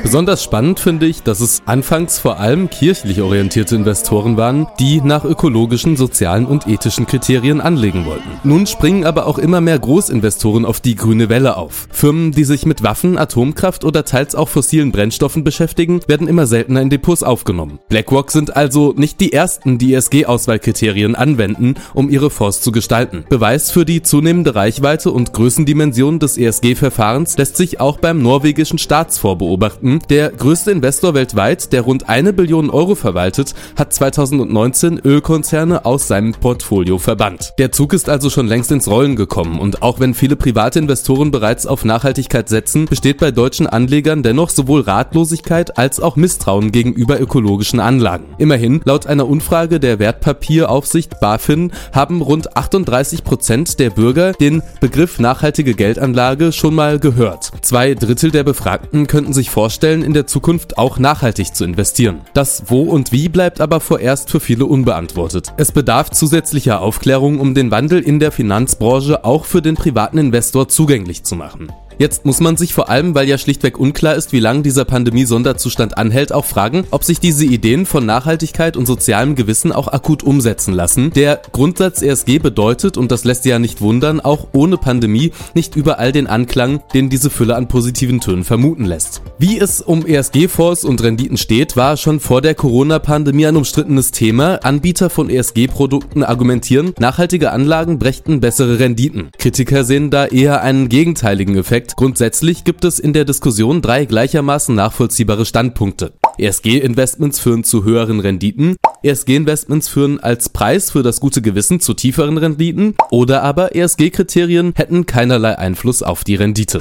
Besonders 0.10 0.44
spannend 0.44 0.80
finde 0.80 1.06
ich, 1.06 1.22
dass 1.22 1.40
es 1.40 1.62
anfangs 1.68 2.18
vor 2.18 2.40
allem 2.40 2.72
kirchlich 2.72 3.22
orientierte 3.22 3.76
Investoren 3.76 4.38
waren, 4.38 4.66
die 4.80 5.02
nach 5.02 5.24
ökologischen, 5.24 5.98
sozialen 5.98 6.48
und 6.48 6.66
ethischen 6.66 7.06
Kriterien 7.06 7.62
anlegen 7.62 8.08
wollten. 8.08 8.28
Nun 8.44 8.66
springen 8.66 9.06
aber 9.06 9.28
auch 9.28 9.38
immer 9.38 9.62
mehr 9.62 9.78
Großinvestoren 9.78 10.66
auf 10.66 10.80
die 10.80 10.96
grüne 10.96 11.30
Welle 11.30 11.58
auf. 11.58 11.88
Firmen, 11.92 12.32
die 12.32 12.44
sich 12.44 12.66
mit 12.66 12.82
Waffen, 12.82 13.20
Atomkraft 13.20 13.84
oder 13.84 14.04
teils 14.04 14.34
auch 14.34 14.50
fossilen 14.50 14.92
Brennstoffen 14.92 15.44
beschäftigen, 15.44 16.00
werden 16.08 16.28
immer 16.28 16.48
seltener 16.48 16.82
in 16.82 16.90
Depots 16.90 17.22
aufgenommen. 17.22 17.78
BlackRock 17.90 18.32
sind 18.32 18.56
also 18.56 18.96
nicht 18.98 19.20
die 19.20 19.32
ersten, 19.32 19.78
die 19.78 19.94
ESG-Auswahlkriterien 19.94 21.14
anwenden, 21.14 21.76
um 21.94 22.10
ihre 22.10 22.32
Fonds 22.32 22.62
zu 22.62 22.72
gestalten. 22.72 23.26
Beweis 23.30 23.70
für 23.70 23.86
die 23.86 24.02
zunehmende 24.02 24.56
Reichweite 24.56 25.12
und 25.12 25.34
Größendimension 25.34 26.18
des 26.18 26.40
ESG-Verfahrens 26.40 27.38
lässt 27.38 27.58
sich 27.58 27.80
auch 27.80 28.00
beim 28.00 28.24
norwegischen 28.24 28.80
Staatsfonds 28.80 29.38
beobachten, 29.38 29.99
der 30.10 30.30
größte 30.30 30.72
Investor 30.72 31.14
weltweit, 31.14 31.74
der 31.74 31.82
rund 31.82 32.10
eine 32.10 32.34
Billion 32.34 32.70
Euro 32.70 32.96
verwaltet, 32.96 33.54
hat 33.76 33.94
2019 33.94 35.00
Ölkonzerne 35.00 35.86
aus 35.86 36.08
seinem 36.08 36.34
Portfolio 36.34 36.98
verbannt. 36.98 37.54
Der 37.58 37.72
Zug 37.72 37.94
ist 37.94 38.10
also 38.10 38.30
schon 38.30 38.48
längst 38.48 38.72
ins 38.72 38.88
Rollen 38.88 39.16
gekommen 39.16 39.60
und 39.60 39.82
auch 39.82 40.00
wenn 40.00 40.14
viele 40.14 40.36
private 40.36 40.80
Investoren 40.80 41.32
bereits 41.32 41.66
auf 41.66 41.84
Nachhaltigkeit 41.84 42.48
setzen, 42.50 42.86
besteht 42.86 43.18
bei 43.18 43.32
deutschen 43.32 43.68
Anlegern 43.68 44.24
dennoch 44.24 44.50
sowohl 44.50 44.82
Ratlosigkeit 44.82 45.78
als 45.78 46.00
auch 46.00 46.16
Misstrauen 46.16 46.72
gegenüber 46.72 47.20
ökologischen 47.20 47.80
Anlagen. 47.80 48.26
Immerhin, 48.38 48.82
laut 48.86 49.08
einer 49.08 49.28
Umfrage 49.28 49.80
der 49.80 50.00
Wertpapieraufsicht 50.00 51.20
BaFin 51.20 51.72
haben 51.92 52.22
rund 52.22 52.56
38 52.56 53.24
Prozent 53.24 53.80
der 53.80 53.90
Bürger 53.90 54.34
den 54.34 54.62
Begriff 54.80 55.20
nachhaltige 55.20 55.74
Geldanlage 55.74 56.52
schon 56.52 56.76
mal 56.76 57.00
gehört. 57.00 57.52
Zwei 57.62 57.96
Drittel 57.96 58.32
der 58.32 58.44
Befragten 58.44 59.08
könnten 59.08 59.34
sich 59.34 59.50
vorstellen, 59.50 59.89
vorstellen, 59.90 60.04
in 60.04 60.14
der 60.14 60.28
Zukunft 60.28 60.78
auch 60.78 61.00
nachhaltig 61.00 61.56
zu 61.56 61.64
investieren. 61.64 62.22
Das 62.34 62.64
Wo 62.68 62.84
und 62.84 63.12
Wie 63.12 63.30
bleibt 63.30 63.60
aber 63.62 63.80
vorerst 63.80 64.30
für 64.30 64.40
viele 64.40 64.66
unbeantwortet. 64.66 65.54
Es 65.58 65.72
bedarf 65.72 66.12
zusätzlicher 66.12 66.82
Aufklärung, 66.82 67.40
um 67.40 67.54
den 67.56 67.72
Wandel 67.72 68.00
in 68.00 68.20
der 68.20 68.32
Finanzbranche 68.32 69.24
auch 69.26 69.46
für 69.46 69.62
den 69.62 69.76
privaten 69.76 70.18
Investor 70.18 70.68
zugänglich 70.68 71.24
zu 71.24 71.36
machen. 71.36 71.72
Jetzt 72.00 72.26
muss 72.26 72.40
man 72.40 72.56
sich 72.56 72.74
vor 72.74 72.90
allem, 72.90 73.14
weil 73.14 73.28
ja 73.28 73.38
schlichtweg 73.38 73.78
unklar 73.78 74.16
ist, 74.16 74.32
wie 74.32 74.40
lange 74.40 74.62
dieser 74.62 74.86
Pandemie-Sonderzustand 74.86 75.98
anhält, 75.98 76.32
auch 76.32 76.46
fragen, 76.46 76.86
ob 76.92 77.04
sich 77.04 77.20
diese 77.20 77.44
Ideen 77.44 77.86
von 77.86 78.06
Nachhaltigkeit 78.06 78.78
und 78.78 78.86
sozialem 78.86 79.36
Gewissen 79.36 79.74
auch 79.74 79.90
akut 79.90 80.24
umsetzen 80.24 80.74
lassen. 80.74 81.12
Der 81.12 81.42
Grundsatz 81.52 82.02
ESG 82.02 82.40
bedeutet, 82.40 82.96
und 82.96 83.12
das 83.12 83.26
lässt 83.26 83.44
ja 83.44 83.60
nicht 83.60 83.82
wundern, 83.82 84.22
auch 84.22 84.48
ohne 84.54 84.78
Pandemie 84.78 85.34
nicht 85.56 85.76
überall 85.76 86.14
den 86.14 86.28
Anklang, 86.28 86.82
den 86.94 87.10
diese 87.10 87.30
Fülle 87.30 87.58
an 87.58 87.68
positiven 87.68 88.22
Tönen 88.22 88.46
vermuten 88.46 88.86
lässt. 88.86 89.22
Wie 89.38 89.60
es 89.60 89.82
um 89.82 90.06
ESG-Fonds 90.06 90.86
und 90.86 91.04
Renditen 91.04 91.36
steht, 91.36 91.76
war 91.76 91.98
schon 91.98 92.22
vor 92.22 92.42
der 92.42 92.56
Corona-Pandemie 92.56 93.48
ein 93.48 93.58
umstrittenes 93.58 94.12
Thema. 94.12 94.56
Anbieter 94.64 95.10
von 95.10 95.30
ESG-Produkten 95.30 96.24
argumentieren, 96.24 96.94
nachhaltige 96.98 97.52
Anlagen 97.52 98.00
brächten 98.00 98.40
bessere 98.40 98.80
Renditen. 98.80 99.32
Kritiker 99.38 99.84
sehen 99.84 100.12
da 100.12 100.28
eher 100.28 100.62
einen 100.64 100.88
gegenteiligen 100.88 101.58
Effekt 101.58 101.89
Grundsätzlich 101.96 102.64
gibt 102.64 102.86
es 102.86 103.00
in 103.00 103.14
der 103.14 103.26
Diskussion 103.26 103.82
drei 103.82 104.06
gleichermaßen 104.06 104.74
nachvollziehbare 104.76 105.46
Standpunkte. 105.46 106.14
ESG-Investments 106.38 107.40
führen 107.40 107.64
zu 107.64 107.84
höheren 107.84 108.20
Renditen, 108.20 108.78
ESG-Investments 109.04 109.88
führen 109.88 110.20
als 110.20 110.50
Preis 110.50 110.92
für 110.92 111.04
das 111.04 111.20
gute 111.20 111.42
Gewissen 111.42 111.80
zu 111.80 111.94
tieferen 111.94 112.38
Renditen 112.38 112.96
oder 113.12 113.44
aber 113.44 113.76
ESG-Kriterien 113.76 114.74
hätten 114.76 115.06
keinerlei 115.06 115.58
Einfluss 115.58 116.04
auf 116.04 116.24
die 116.24 116.36
Rendite. 116.36 116.80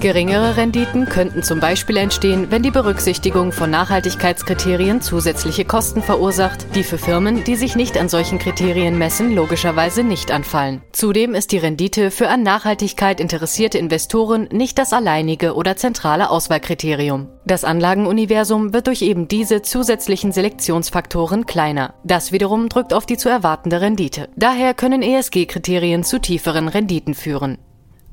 Geringere 0.00 0.56
Renditen 0.56 1.06
könnten 1.06 1.42
zum 1.42 1.58
Beispiel 1.58 1.96
entstehen, 1.96 2.52
wenn 2.52 2.62
die 2.62 2.70
Berücksichtigung 2.70 3.50
von 3.50 3.68
Nachhaltigkeitskriterien 3.70 5.00
zusätzliche 5.00 5.64
Kosten 5.64 6.02
verursacht, 6.02 6.72
die 6.76 6.84
für 6.84 6.98
Firmen, 6.98 7.42
die 7.42 7.56
sich 7.56 7.74
nicht 7.74 7.98
an 7.98 8.08
solchen 8.08 8.38
Kriterien 8.38 8.96
messen, 8.96 9.34
logischerweise 9.34 10.04
nicht 10.04 10.30
anfallen. 10.30 10.82
Zudem 10.92 11.34
ist 11.34 11.50
die 11.50 11.58
Rendite 11.58 12.12
für 12.12 12.28
an 12.28 12.44
Nachhaltigkeit 12.44 13.18
interessierte 13.18 13.78
Investoren 13.78 14.48
nicht 14.52 14.78
das 14.78 14.92
alleinige 14.92 15.56
oder 15.56 15.74
zentrale 15.74 16.30
Auswahlkriterium. 16.30 17.28
Das 17.44 17.64
Anlagenuniversum 17.64 18.72
wird 18.72 18.86
durch 18.86 19.02
eben 19.02 19.26
diese 19.26 19.62
zusätzlichen 19.62 20.30
Selektionsfaktoren 20.30 21.44
kleiner. 21.44 21.94
Das 22.04 22.30
wiederum 22.30 22.68
drückt 22.68 22.92
auf 22.94 23.04
die 23.04 23.16
zu 23.16 23.28
erwartende 23.28 23.80
Rendite. 23.80 24.28
Daher 24.36 24.74
können 24.74 25.02
ESG-Kriterien 25.02 26.04
zu 26.04 26.20
tieferen 26.20 26.68
Renditen 26.68 27.14
führen. 27.14 27.58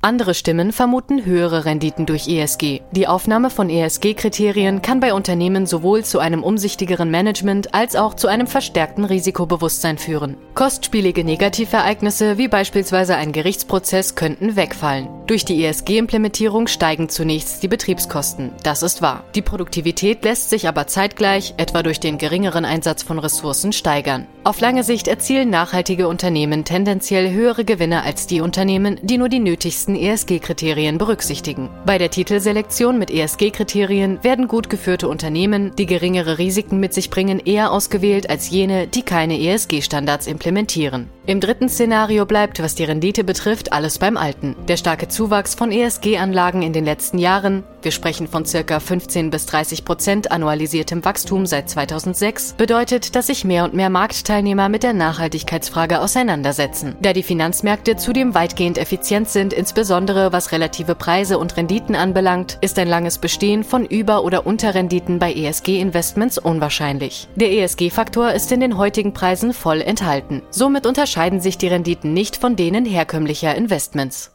Andere 0.05 0.35
Stimmen 0.35 0.71
vermuten 0.71 1.25
höhere 1.25 1.65
Renditen 1.65 2.05
durch 2.05 2.27
ESG. 2.27 2.81
Die 2.91 3.07
Aufnahme 3.07 3.49
von 3.49 3.71
ESG-Kriterien 3.71 4.83
kann 4.83 4.99
bei 4.99 5.15
Unternehmen 5.15 5.65
sowohl 5.65 6.05
zu 6.05 6.19
einem 6.19 6.43
umsichtigeren 6.43 7.09
Management 7.09 7.73
als 7.73 7.95
auch 7.95 8.13
zu 8.13 8.27
einem 8.27 8.45
verstärkten 8.45 9.03
Risikobewusstsein 9.03 9.97
führen. 9.97 10.37
Kostspielige 10.53 11.23
Negativereignisse 11.23 12.37
wie 12.37 12.47
beispielsweise 12.47 13.15
ein 13.15 13.31
Gerichtsprozess 13.31 14.13
könnten 14.13 14.55
wegfallen. 14.55 15.07
Durch 15.25 15.43
die 15.43 15.65
ESG-Implementierung 15.65 16.67
steigen 16.67 17.09
zunächst 17.09 17.63
die 17.63 17.67
Betriebskosten. 17.67 18.51
Das 18.61 18.83
ist 18.83 19.01
wahr. 19.01 19.23
Die 19.33 19.41
Produktivität 19.41 20.23
lässt 20.23 20.51
sich 20.51 20.67
aber 20.67 20.85
zeitgleich, 20.85 21.55
etwa 21.57 21.81
durch 21.81 21.99
den 21.99 22.19
geringeren 22.19 22.63
Einsatz 22.63 23.01
von 23.01 23.17
Ressourcen, 23.17 23.73
steigern. 23.73 24.27
Auf 24.43 24.61
lange 24.61 24.83
Sicht 24.83 25.07
erzielen 25.07 25.49
nachhaltige 25.49 26.07
Unternehmen 26.07 26.63
tendenziell 26.63 27.31
höhere 27.31 27.65
Gewinne 27.65 28.03
als 28.03 28.27
die 28.27 28.41
Unternehmen, 28.41 28.99
die 29.01 29.17
nur 29.17 29.29
die 29.29 29.39
nötigsten 29.39 29.94
wichtigsten 29.95 30.35
ESG-Kriterien 30.35 30.97
berücksichtigen. 30.97 31.69
Bei 31.85 31.97
der 31.97 32.09
Titelselektion 32.09 32.99
mit 32.99 33.11
ESG-Kriterien 33.11 34.23
werden 34.23 34.47
gut 34.47 34.69
geführte 34.69 35.07
Unternehmen, 35.07 35.75
die 35.75 35.85
geringere 35.85 36.37
Risiken 36.37 36.79
mit 36.79 36.93
sich 36.93 37.09
bringen, 37.09 37.39
eher 37.39 37.71
ausgewählt 37.71 38.29
als 38.29 38.49
jene, 38.49 38.87
die 38.87 39.03
keine 39.03 39.39
ESG-Standards 39.39 40.27
implementieren. 40.27 41.09
Im 41.25 41.39
dritten 41.39 41.69
Szenario 41.69 42.25
bleibt, 42.25 42.61
was 42.61 42.75
die 42.75 42.83
Rendite 42.83 43.23
betrifft, 43.23 43.73
alles 43.73 43.97
beim 43.97 44.17
Alten. 44.17 44.55
Der 44.67 44.77
starke 44.77 45.07
Zuwachs 45.07 45.55
von 45.55 45.71
ESG-Anlagen 45.71 46.61
in 46.61 46.73
den 46.73 46.85
letzten 46.85 47.17
Jahren, 47.17 47.63
wir 47.85 47.91
sprechen 47.91 48.27
von 48.27 48.45
circa 48.45 48.79
15 48.79 49.29
bis 49.29 49.45
30 49.45 49.85
Prozent 49.85 50.31
annualisiertem 50.31 51.05
Wachstum 51.05 51.45
seit 51.45 51.69
2006, 51.69 52.53
bedeutet, 52.53 53.15
dass 53.15 53.27
sich 53.27 53.45
mehr 53.45 53.63
und 53.63 53.75
mehr 53.75 53.91
Marktteilnehmer 53.91 54.67
mit 54.67 54.83
der 54.83 54.93
Nachhaltigkeitsfrage 54.93 56.01
auseinandersetzen. 56.01 56.95
Da 57.01 57.13
die 57.13 57.23
Finanzmärkte 57.23 57.95
zudem 57.95 58.33
weitgehend 58.33 58.79
effizient 58.79 59.29
sind, 59.29 59.53
insbesondere 59.53 60.33
was 60.33 60.51
relative 60.51 60.95
Preise 60.95 61.37
und 61.37 61.55
Renditen 61.55 61.95
anbelangt, 61.95 62.57
ist 62.61 62.79
ein 62.79 62.87
langes 62.87 63.19
Bestehen 63.19 63.63
von 63.63 63.85
Über- 63.85 64.23
oder 64.23 64.47
Unterrenditen 64.47 65.19
bei 65.19 65.31
ESG-Investments 65.31 66.39
unwahrscheinlich. 66.39 67.27
Der 67.35 67.51
ESG-Faktor 67.51 68.31
ist 68.31 68.51
in 68.51 68.61
den 68.61 68.77
heutigen 68.77 69.13
Preisen 69.13 69.53
voll 69.53 69.81
enthalten. 69.81 70.41
Somit 70.49 70.87
unterscheiden 70.87 71.39
sich 71.39 71.59
die 71.59 71.67
Renditen 71.67 72.13
nicht 72.13 72.35
von 72.37 72.55
denen 72.55 72.85
herkömmlicher 72.85 73.53
Investments. 73.53 74.31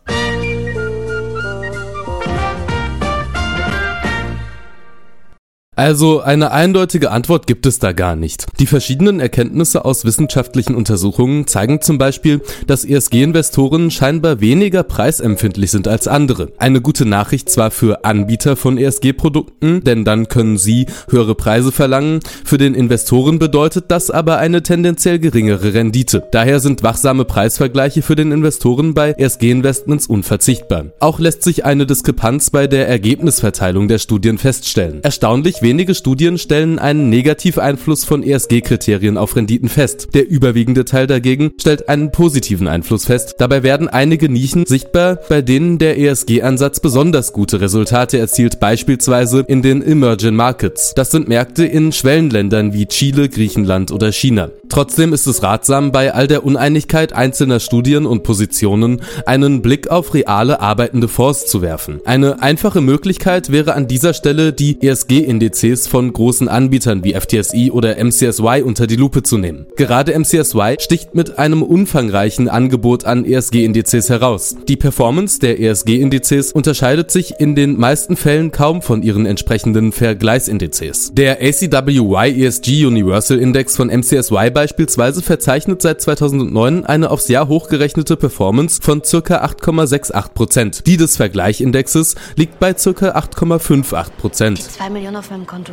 Also 5.80 6.20
eine 6.20 6.50
eindeutige 6.50 7.10
Antwort 7.10 7.46
gibt 7.46 7.64
es 7.64 7.78
da 7.78 7.92
gar 7.92 8.14
nicht. 8.14 8.44
Die 8.58 8.66
verschiedenen 8.66 9.18
Erkenntnisse 9.18 9.86
aus 9.86 10.04
wissenschaftlichen 10.04 10.74
Untersuchungen 10.74 11.46
zeigen 11.46 11.80
zum 11.80 11.96
Beispiel, 11.96 12.42
dass 12.66 12.84
ESG-Investoren 12.84 13.90
scheinbar 13.90 14.42
weniger 14.42 14.82
preisempfindlich 14.82 15.70
sind 15.70 15.88
als 15.88 16.06
andere. 16.06 16.52
Eine 16.58 16.82
gute 16.82 17.06
Nachricht 17.06 17.48
zwar 17.48 17.70
für 17.70 18.04
Anbieter 18.04 18.56
von 18.56 18.76
ESG-Produkten, 18.76 19.82
denn 19.82 20.04
dann 20.04 20.28
können 20.28 20.58
sie 20.58 20.84
höhere 21.08 21.34
Preise 21.34 21.72
verlangen. 21.72 22.20
Für 22.44 22.58
den 22.58 22.74
Investoren 22.74 23.38
bedeutet 23.38 23.86
das 23.88 24.10
aber 24.10 24.36
eine 24.36 24.62
tendenziell 24.62 25.18
geringere 25.18 25.72
Rendite. 25.72 26.24
Daher 26.30 26.60
sind 26.60 26.82
wachsame 26.82 27.24
Preisvergleiche 27.24 28.02
für 28.02 28.16
den 28.16 28.32
Investoren 28.32 28.92
bei 28.92 29.12
ESG-Investments 29.12 30.08
unverzichtbar. 30.08 30.92
Auch 31.00 31.20
lässt 31.20 31.42
sich 31.42 31.64
eine 31.64 31.86
Diskrepanz 31.86 32.50
bei 32.50 32.66
der 32.66 32.86
Ergebnisverteilung 32.86 33.88
der 33.88 33.98
Studien 33.98 34.36
feststellen. 34.36 35.02
Erstaunlich 35.02 35.62
wenige 35.70 35.94
Studien 35.94 36.36
stellen 36.36 36.80
einen 36.80 37.10
Negativeinfluss 37.10 38.04
von 38.04 38.24
ESG-Kriterien 38.24 39.16
auf 39.16 39.36
Renditen 39.36 39.68
fest. 39.68 40.08
Der 40.14 40.28
überwiegende 40.28 40.84
Teil 40.84 41.06
dagegen 41.06 41.52
stellt 41.60 41.88
einen 41.88 42.10
positiven 42.10 42.66
Einfluss 42.66 43.04
fest. 43.04 43.36
Dabei 43.38 43.62
werden 43.62 43.86
einige 43.86 44.28
Nischen 44.28 44.66
sichtbar, 44.66 45.20
bei 45.28 45.42
denen 45.42 45.78
der 45.78 45.96
ESG-Ansatz 45.96 46.80
besonders 46.80 47.32
gute 47.32 47.60
Resultate 47.60 48.18
erzielt, 48.18 48.58
beispielsweise 48.58 49.44
in 49.46 49.62
den 49.62 49.80
Emerging 49.80 50.34
Markets. 50.34 50.92
Das 50.96 51.12
sind 51.12 51.28
Märkte 51.28 51.64
in 51.66 51.92
Schwellenländern 51.92 52.72
wie 52.72 52.86
Chile, 52.86 53.28
Griechenland 53.28 53.92
oder 53.92 54.10
China. 54.10 54.50
Trotzdem 54.70 55.12
ist 55.12 55.28
es 55.28 55.44
ratsam, 55.44 55.92
bei 55.92 56.12
all 56.12 56.26
der 56.26 56.44
Uneinigkeit 56.44 57.12
einzelner 57.12 57.60
Studien 57.60 58.06
und 58.06 58.24
Positionen 58.24 59.02
einen 59.24 59.62
Blick 59.62 59.86
auf 59.86 60.14
reale 60.14 60.58
arbeitende 60.58 61.06
Fonds 61.06 61.46
zu 61.46 61.62
werfen. 61.62 62.00
Eine 62.04 62.42
einfache 62.42 62.80
Möglichkeit 62.80 63.52
wäre 63.52 63.74
an 63.74 63.86
dieser 63.86 64.14
Stelle, 64.14 64.52
die 64.52 64.82
ESG-Indizes 64.82 65.59
von 65.60 66.12
großen 66.12 66.48
Anbietern 66.48 67.04
wie 67.04 67.12
FTSE 67.12 67.70
oder 67.72 68.02
MCSY 68.02 68.62
unter 68.64 68.86
die 68.86 68.96
Lupe 68.96 69.22
zu 69.22 69.36
nehmen. 69.36 69.66
Gerade 69.76 70.18
MCSY 70.18 70.76
sticht 70.78 71.14
mit 71.14 71.38
einem 71.38 71.62
umfangreichen 71.62 72.48
Angebot 72.48 73.04
an 73.04 73.26
ESG-Indizes 73.26 74.08
heraus. 74.08 74.56
Die 74.68 74.76
Performance 74.76 75.38
der 75.38 75.60
ESG-Indizes 75.60 76.52
unterscheidet 76.52 77.10
sich 77.10 77.34
in 77.38 77.54
den 77.54 77.78
meisten 77.78 78.16
Fällen 78.16 78.52
kaum 78.52 78.80
von 78.80 79.02
ihren 79.02 79.26
entsprechenden 79.26 79.92
Vergleichsindizes. 79.92 81.12
Der 81.12 81.42
ACWY 81.42 82.42
ESG 82.42 82.86
Universal 82.86 83.38
Index 83.38 83.76
von 83.76 83.88
MCSY 83.88 84.50
beispielsweise 84.50 85.20
verzeichnet 85.20 85.82
seit 85.82 86.00
2009 86.00 86.86
eine 86.86 87.10
aufs 87.10 87.28
Jahr 87.28 87.48
hochgerechnete 87.48 88.16
Performance 88.16 88.80
von 88.80 89.02
ca. 89.02 89.44
8,68%. 89.44 90.84
Die 90.84 90.96
des 90.96 91.18
Vergleichindexes 91.18 92.14
liegt 92.36 92.58
bei 92.58 92.72
ca. 92.72 92.88
8,58%. 92.90 94.54
Die 94.54 94.62
zwei 94.62 94.88
Millionen 94.88 95.16
auf 95.16 95.30
meinem 95.30 95.39
Konto. 95.46 95.72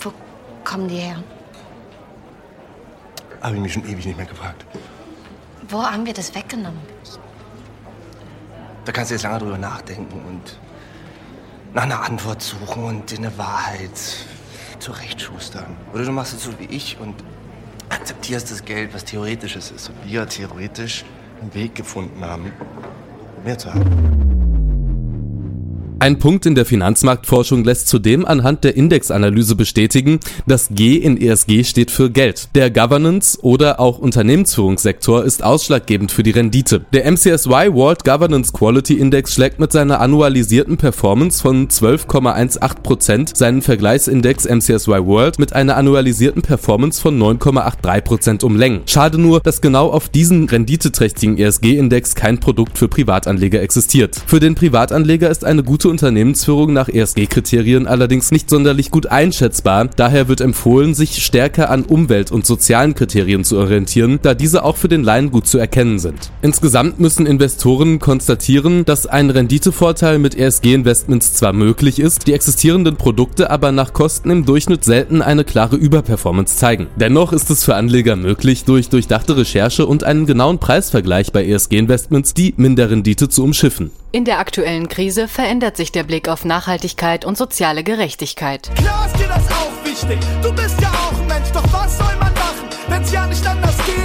Wo 0.00 0.12
kommen 0.64 0.88
die 0.88 0.96
her? 0.96 1.22
Habe 3.40 3.56
ich 3.56 3.60
mich 3.62 3.72
schon 3.72 3.84
ewig 3.84 4.06
nicht 4.06 4.16
mehr 4.16 4.26
gefragt. 4.26 4.64
Wo 5.68 5.82
haben 5.82 6.06
wir 6.06 6.12
das 6.12 6.34
weggenommen? 6.34 6.80
Da 8.84 8.92
kannst 8.92 9.10
du 9.10 9.14
jetzt 9.14 9.22
lange 9.22 9.38
drüber 9.38 9.58
nachdenken 9.58 10.20
und 10.28 10.58
nach 11.74 11.84
einer 11.84 12.02
Antwort 12.02 12.42
suchen 12.42 12.84
und 12.84 13.10
dir 13.10 13.18
eine 13.18 13.38
Wahrheit 13.38 13.90
zurechtschustern. 14.78 15.76
Oder 15.92 16.04
du 16.04 16.12
machst 16.12 16.34
es 16.34 16.44
so 16.44 16.58
wie 16.58 16.64
ich 16.64 16.98
und 17.00 17.14
akzeptierst 17.88 18.50
das 18.50 18.64
Geld, 18.64 18.92
was 18.92 19.04
theoretisches 19.04 19.70
ist. 19.70 19.88
Und 19.88 20.04
wir 20.04 20.26
theoretisch 20.26 21.04
einen 21.40 21.54
Weg 21.54 21.74
gefunden 21.74 22.24
haben, 22.24 22.52
mehr 23.44 23.58
zu 23.58 23.72
haben. 23.72 24.21
Ein 26.02 26.18
Punkt 26.18 26.46
in 26.46 26.56
der 26.56 26.66
Finanzmarktforschung 26.66 27.62
lässt 27.62 27.86
zudem 27.86 28.26
anhand 28.26 28.64
der 28.64 28.76
Indexanalyse 28.76 29.54
bestätigen, 29.54 30.18
dass 30.48 30.70
G 30.72 30.96
in 30.96 31.16
ESG 31.16 31.62
steht 31.62 31.92
für 31.92 32.10
Geld. 32.10 32.48
Der 32.56 32.72
Governance 32.72 33.38
oder 33.40 33.78
auch 33.78 34.00
Unternehmensführungssektor 34.00 35.22
ist 35.22 35.44
ausschlaggebend 35.44 36.10
für 36.10 36.24
die 36.24 36.32
Rendite. 36.32 36.84
Der 36.92 37.08
MCSY 37.08 37.72
World 37.72 38.04
Governance 38.04 38.52
Quality 38.52 38.94
Index 38.94 39.32
schlägt 39.32 39.60
mit 39.60 39.70
seiner 39.70 40.00
annualisierten 40.00 40.76
Performance 40.76 41.40
von 41.40 41.68
12,18% 41.68 43.36
seinen 43.36 43.62
Vergleichsindex 43.62 44.46
MCSY 44.46 45.06
World 45.06 45.38
mit 45.38 45.52
einer 45.52 45.76
annualisierten 45.76 46.42
Performance 46.42 47.00
von 47.00 47.16
9,83% 47.16 48.44
um 48.44 48.56
Längen. 48.56 48.80
Schade 48.86 49.18
nur, 49.18 49.38
dass 49.38 49.60
genau 49.60 49.92
auf 49.92 50.08
diesen 50.08 50.48
renditeträchtigen 50.48 51.38
ESG-Index 51.38 52.16
kein 52.16 52.40
Produkt 52.40 52.76
für 52.76 52.88
Privatanleger 52.88 53.62
existiert. 53.62 54.20
Für 54.26 54.40
den 54.40 54.56
Privatanleger 54.56 55.30
ist 55.30 55.44
eine 55.44 55.62
gute 55.62 55.91
Unternehmensführung 55.92 56.72
nach 56.72 56.88
ESG-Kriterien 56.88 57.86
allerdings 57.86 58.32
nicht 58.32 58.50
sonderlich 58.50 58.90
gut 58.90 59.06
einschätzbar. 59.06 59.88
Daher 59.94 60.26
wird 60.26 60.40
empfohlen, 60.40 60.94
sich 60.94 61.24
stärker 61.24 61.70
an 61.70 61.84
Umwelt- 61.84 62.32
und 62.32 62.46
sozialen 62.46 62.94
Kriterien 62.94 63.44
zu 63.44 63.58
orientieren, 63.58 64.18
da 64.22 64.34
diese 64.34 64.64
auch 64.64 64.76
für 64.76 64.88
den 64.88 65.04
Laien 65.04 65.30
gut 65.30 65.46
zu 65.46 65.58
erkennen 65.58 65.98
sind. 65.98 66.32
Insgesamt 66.42 66.98
müssen 66.98 67.26
Investoren 67.26 67.98
konstatieren, 67.98 68.84
dass 68.84 69.06
ein 69.06 69.30
Renditevorteil 69.30 70.18
mit 70.18 70.34
ESG-Investments 70.34 71.34
zwar 71.34 71.52
möglich 71.52 72.00
ist, 72.00 72.26
die 72.26 72.32
existierenden 72.32 72.96
Produkte 72.96 73.50
aber 73.50 73.70
nach 73.70 73.92
Kosten 73.92 74.30
im 74.30 74.44
Durchschnitt 74.44 74.84
selten 74.84 75.22
eine 75.22 75.44
klare 75.44 75.76
Überperformance 75.76 76.56
zeigen. 76.56 76.86
Dennoch 76.96 77.32
ist 77.32 77.50
es 77.50 77.64
für 77.64 77.76
Anleger 77.76 78.16
möglich, 78.16 78.64
durch 78.64 78.88
durchdachte 78.88 79.36
Recherche 79.36 79.86
und 79.86 80.04
einen 80.04 80.26
genauen 80.26 80.58
Preisvergleich 80.58 81.32
bei 81.32 81.44
ESG-Investments 81.44 82.34
die 82.34 82.54
Minderrendite 82.56 83.28
zu 83.28 83.44
umschiffen. 83.44 83.90
In 84.14 84.26
der 84.26 84.40
aktuellen 84.40 84.88
Krise 84.88 85.26
verändert 85.26 85.78
sich 85.78 85.90
der 85.90 86.02
Blick 86.02 86.28
auf 86.28 86.44
Nachhaltigkeit 86.44 87.24
und 87.24 87.38
soziale 87.38 87.82
Gerechtigkeit. 87.82 88.70
Klar 88.76 89.06
ist 89.06 89.18
dir 89.18 89.26
das 89.26 89.50
auch 89.50 89.84
wichtig. 89.86 90.18
Du 90.42 90.52
bist 90.52 90.78
ja 90.82 90.90
auch 90.90 91.18
ein 91.18 91.26
Mensch, 91.26 91.50
doch 91.50 91.64
was 91.72 91.96
soll 91.96 92.14
man 92.20 92.34
machen, 92.34 92.68
wenn's 92.88 93.10
ja 93.10 93.26
nicht 93.26 93.46
anders 93.46 93.74
geht? 93.86 94.01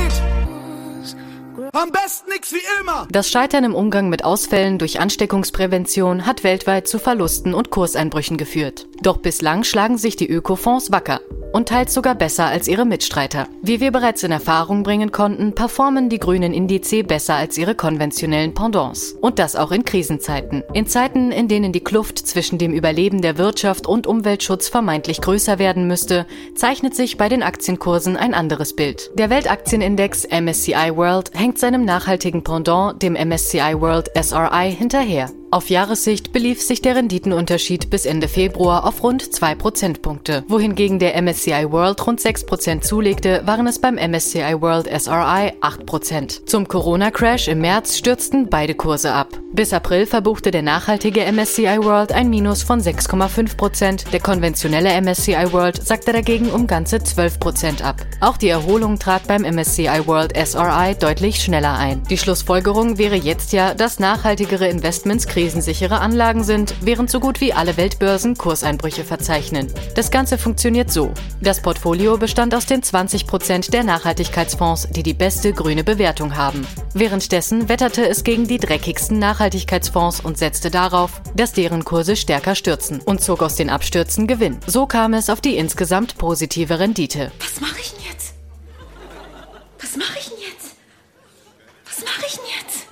Am 1.73 1.91
besten 1.91 2.29
nix 2.29 2.53
wie 2.53 2.61
immer. 2.81 3.07
Das 3.11 3.29
Scheitern 3.29 3.63
im 3.63 3.75
Umgang 3.75 4.09
mit 4.09 4.23
Ausfällen 4.23 4.77
durch 4.77 4.99
Ansteckungsprävention 4.99 6.25
hat 6.25 6.43
weltweit 6.43 6.87
zu 6.87 6.99
Verlusten 6.99 7.53
und 7.53 7.69
Kurseinbrüchen 7.69 8.37
geführt. 8.37 8.87
Doch 9.01 9.17
bislang 9.17 9.63
schlagen 9.63 9.97
sich 9.97 10.15
die 10.15 10.29
Ökofonds 10.29 10.91
wacker 10.91 11.19
und 11.53 11.69
teils 11.69 11.93
sogar 11.93 12.15
besser 12.15 12.45
als 12.45 12.67
ihre 12.67 12.85
Mitstreiter. 12.85 13.47
Wie 13.61 13.79
wir 13.79 13.91
bereits 13.91 14.23
in 14.23 14.31
Erfahrung 14.31 14.83
bringen 14.83 15.11
konnten, 15.11 15.55
performen 15.55 16.09
die 16.09 16.19
grünen 16.19 16.53
Indize 16.53 17.03
besser 17.03 17.35
als 17.35 17.57
ihre 17.57 17.75
konventionellen 17.75 18.53
Pendants. 18.53 19.15
Und 19.21 19.39
das 19.39 19.55
auch 19.55 19.71
in 19.71 19.83
Krisenzeiten. 19.83 20.63
In 20.73 20.87
Zeiten, 20.87 21.31
in 21.31 21.47
denen 21.47 21.71
die 21.71 21.83
Kluft 21.83 22.19
zwischen 22.19 22.57
dem 22.57 22.73
Überleben 22.73 23.21
der 23.21 23.37
Wirtschaft 23.37 23.87
und 23.87 24.07
Umweltschutz 24.07 24.67
vermeintlich 24.67 25.21
größer 25.21 25.57
werden 25.57 25.87
müsste, 25.87 26.25
zeichnet 26.55 26.95
sich 26.95 27.17
bei 27.17 27.29
den 27.29 27.43
Aktienkursen 27.43 28.17
ein 28.17 28.33
anderes 28.33 28.75
Bild. 28.75 29.11
Der 29.15 29.29
Weltaktienindex 29.29 30.27
MSCI 30.29 30.95
World 30.95 31.31
hängt 31.33 31.56
seinem 31.59 31.85
nachhaltigen 31.85 32.43
Pendant, 32.43 33.01
dem 33.01 33.13
MSCI 33.13 33.79
World 33.79 34.09
SRI, 34.15 34.71
hinterher. 34.71 35.29
Auf 35.49 35.69
Jahressicht 35.69 36.33
belief 36.33 36.61
sich 36.61 36.81
der 36.81 36.97
Renditenunterschied 36.97 37.89
bis 37.89 38.05
Ende 38.05 38.27
Februar 38.27 38.85
auf 38.85 39.01
rund 39.01 39.33
2 39.33 39.55
Prozentpunkte. 39.55 40.43
Wohingegen 40.49 40.99
der 40.99 41.15
MSCI 41.21 41.71
World 41.71 42.05
rund 42.05 42.19
6 42.19 42.45
Prozent 42.45 42.83
zulegte, 42.83 43.43
waren 43.45 43.65
es 43.65 43.79
beim 43.79 43.95
MSCI 43.95 44.59
World 44.59 44.87
SRI 44.87 45.53
8 45.61 45.85
Prozent. 45.85 46.49
Zum 46.49 46.67
Corona-Crash 46.67 47.47
im 47.47 47.61
März 47.61 47.97
stürzten 47.97 48.49
beide 48.49 48.75
Kurse 48.75 49.13
ab. 49.13 49.39
Bis 49.53 49.71
April 49.71 50.05
verbuchte 50.05 50.51
der 50.51 50.63
nachhaltige 50.63 51.21
MSCI 51.31 51.79
World 51.81 52.11
ein 52.11 52.29
Minus 52.29 52.63
von 52.63 52.81
6,5 52.81 53.55
Prozent. 53.55 54.05
Der 54.11 54.19
konventionelle 54.19 55.01
MSCI 55.01 55.53
World 55.53 55.81
sackte 55.81 56.11
dagegen 56.11 56.49
um 56.49 56.67
ganze 56.67 57.01
12 57.01 57.39
Prozent 57.39 57.81
ab. 57.81 58.05
Auch 58.19 58.35
die 58.35 58.49
Erholung 58.49 58.99
trat 58.99 59.25
beim 59.27 59.43
MSCI 59.43 60.05
World 60.05 60.33
SRI 60.37 60.93
deutlich 60.99 61.41
schneller 61.41 61.77
ein. 61.77 62.03
Die 62.09 62.17
Schlussfolgerung 62.17 62.97
wäre 62.97 63.15
jetzt 63.15 63.53
ja, 63.53 63.73
dass 63.73 63.99
nachhaltigere 63.99 64.67
Investments 64.67 65.25
krisensichere 65.37 65.99
Anlagen 65.99 66.43
sind, 66.43 66.73
während 66.81 67.11
so 67.11 67.19
gut 67.19 67.41
wie 67.41 67.53
alle 67.53 67.77
Weltbörsen 67.77 68.35
Kurseinbrüche 68.35 69.03
verzeichnen. 69.03 69.71
Das 69.93 70.09
Ganze 70.09 70.39
funktioniert 70.39 70.91
so. 70.91 71.13
Das 71.41 71.61
Portfolio 71.61 72.17
bestand 72.17 72.55
aus 72.55 72.65
den 72.65 72.81
20 72.81 73.27
Prozent 73.27 73.71
der 73.71 73.83
Nachhaltigkeitsfonds, 73.83 74.87
die 74.89 75.03
die 75.03 75.13
beste 75.13 75.53
grüne 75.53 75.83
Bewertung 75.83 76.35
haben. 76.35 76.65
Währenddessen 76.95 77.69
wetterte 77.69 78.09
es 78.09 78.23
gegen 78.23 78.47
die 78.47 78.57
dreckigsten 78.57 79.19
Nachhaltigkeitsfonds 79.19 80.21
und 80.21 80.39
setzte 80.39 80.71
darauf, 80.71 81.21
dass 81.35 81.53
deren 81.53 81.85
Kurse 81.85 82.15
stärker 82.15 82.55
stürzen 82.55 82.99
und 83.01 83.21
zog 83.21 83.43
aus 83.43 83.53
den 83.53 83.69
Abstürzen 83.69 84.25
Gewinn. 84.25 84.57
So 84.65 84.87
kam 84.87 85.13
es 85.13 85.29
auf 85.29 85.39
die 85.39 85.55
insgesamt 85.55 86.17
positive 86.17 86.79
Rendite. 86.79 87.31
Was 87.39 87.61
mache 87.61 87.79
ich 87.79 87.93
denn 87.93 88.05
jetzt? 88.11 88.33
Was 89.79 89.97
mache 89.97 90.17
ich 90.17 90.29
denn 90.29 90.39
jetzt? 90.39 90.75
Was 91.85 91.99
mache 92.03 92.25
ich 92.25 92.33
denn 92.33 92.45
jetzt? 92.59 92.87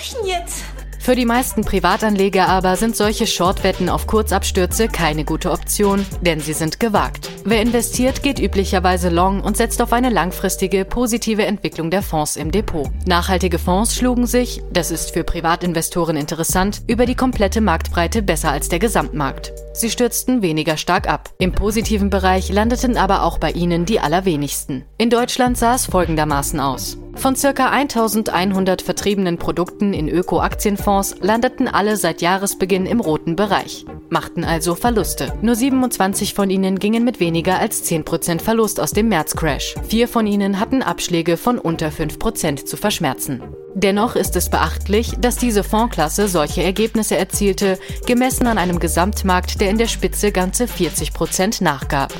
Ich 0.00 0.14
denn 0.14 0.26
jetzt? 0.26 0.64
Für 1.00 1.16
die 1.16 1.24
meisten 1.24 1.64
Privatanleger 1.64 2.46
aber 2.48 2.76
sind 2.76 2.94
solche 2.94 3.26
Shortwetten 3.26 3.88
auf 3.88 4.06
Kurzabstürze 4.06 4.86
keine 4.86 5.24
gute 5.24 5.50
Option, 5.50 6.04
denn 6.20 6.40
sie 6.40 6.52
sind 6.52 6.78
gewagt. 6.78 7.30
Wer 7.44 7.62
investiert, 7.62 8.22
geht 8.22 8.38
üblicherweise 8.38 9.08
long 9.08 9.40
und 9.40 9.56
setzt 9.56 9.80
auf 9.80 9.94
eine 9.94 10.10
langfristige 10.10 10.84
positive 10.84 11.46
Entwicklung 11.46 11.90
der 11.90 12.02
Fonds 12.02 12.36
im 12.36 12.50
Depot. 12.50 12.90
Nachhaltige 13.06 13.58
Fonds 13.58 13.96
schlugen 13.96 14.26
sich, 14.26 14.62
das 14.72 14.90
ist 14.90 15.12
für 15.12 15.24
Privatinvestoren 15.24 16.16
interessant, 16.16 16.82
über 16.86 17.06
die 17.06 17.16
komplette 17.16 17.62
Marktbreite 17.62 18.20
besser 18.20 18.50
als 18.50 18.68
der 18.68 18.78
Gesamtmarkt. 18.78 19.52
Sie 19.80 19.88
stürzten 19.88 20.42
weniger 20.42 20.76
stark 20.76 21.08
ab. 21.08 21.30
Im 21.38 21.52
positiven 21.52 22.10
Bereich 22.10 22.52
landeten 22.52 22.98
aber 22.98 23.22
auch 23.22 23.38
bei 23.38 23.50
ihnen 23.52 23.86
die 23.86 23.98
allerwenigsten. 23.98 24.84
In 24.98 25.08
Deutschland 25.08 25.56
sah 25.56 25.74
es 25.74 25.86
folgendermaßen 25.86 26.60
aus. 26.60 26.98
Von 27.14 27.34
ca. 27.34 27.70
1100 27.70 28.82
vertriebenen 28.82 29.38
Produkten 29.38 29.94
in 29.94 30.10
Öko-Aktienfonds 30.10 31.16
landeten 31.22 31.66
alle 31.66 31.96
seit 31.96 32.20
Jahresbeginn 32.20 32.84
im 32.84 33.00
roten 33.00 33.36
Bereich, 33.36 33.86
machten 34.10 34.44
also 34.44 34.74
Verluste. 34.74 35.32
Nur 35.40 35.54
27 35.54 36.34
von 36.34 36.50
ihnen 36.50 36.78
gingen 36.78 37.02
mit 37.02 37.18
weniger 37.18 37.58
als 37.58 37.82
10% 37.90 38.42
Verlust 38.42 38.80
aus 38.80 38.92
dem 38.92 39.08
März-Crash. 39.08 39.76
Vier 39.88 40.08
von 40.08 40.26
ihnen 40.26 40.60
hatten 40.60 40.82
Abschläge 40.82 41.38
von 41.38 41.58
unter 41.58 41.88
5% 41.88 42.66
zu 42.66 42.76
verschmerzen. 42.76 43.42
Dennoch 43.82 44.14
ist 44.14 44.36
es 44.36 44.50
beachtlich, 44.50 45.12
dass 45.18 45.36
diese 45.36 45.64
Fondsklasse 45.64 46.28
solche 46.28 46.62
Ergebnisse 46.62 47.16
erzielte, 47.16 47.78
gemessen 48.06 48.46
an 48.46 48.58
einem 48.58 48.78
Gesamtmarkt, 48.78 49.58
der 49.58 49.70
in 49.70 49.78
der 49.78 49.88
Spitze 49.88 50.32
ganze 50.32 50.66
40% 50.66 51.64
nachgab. 51.64 52.12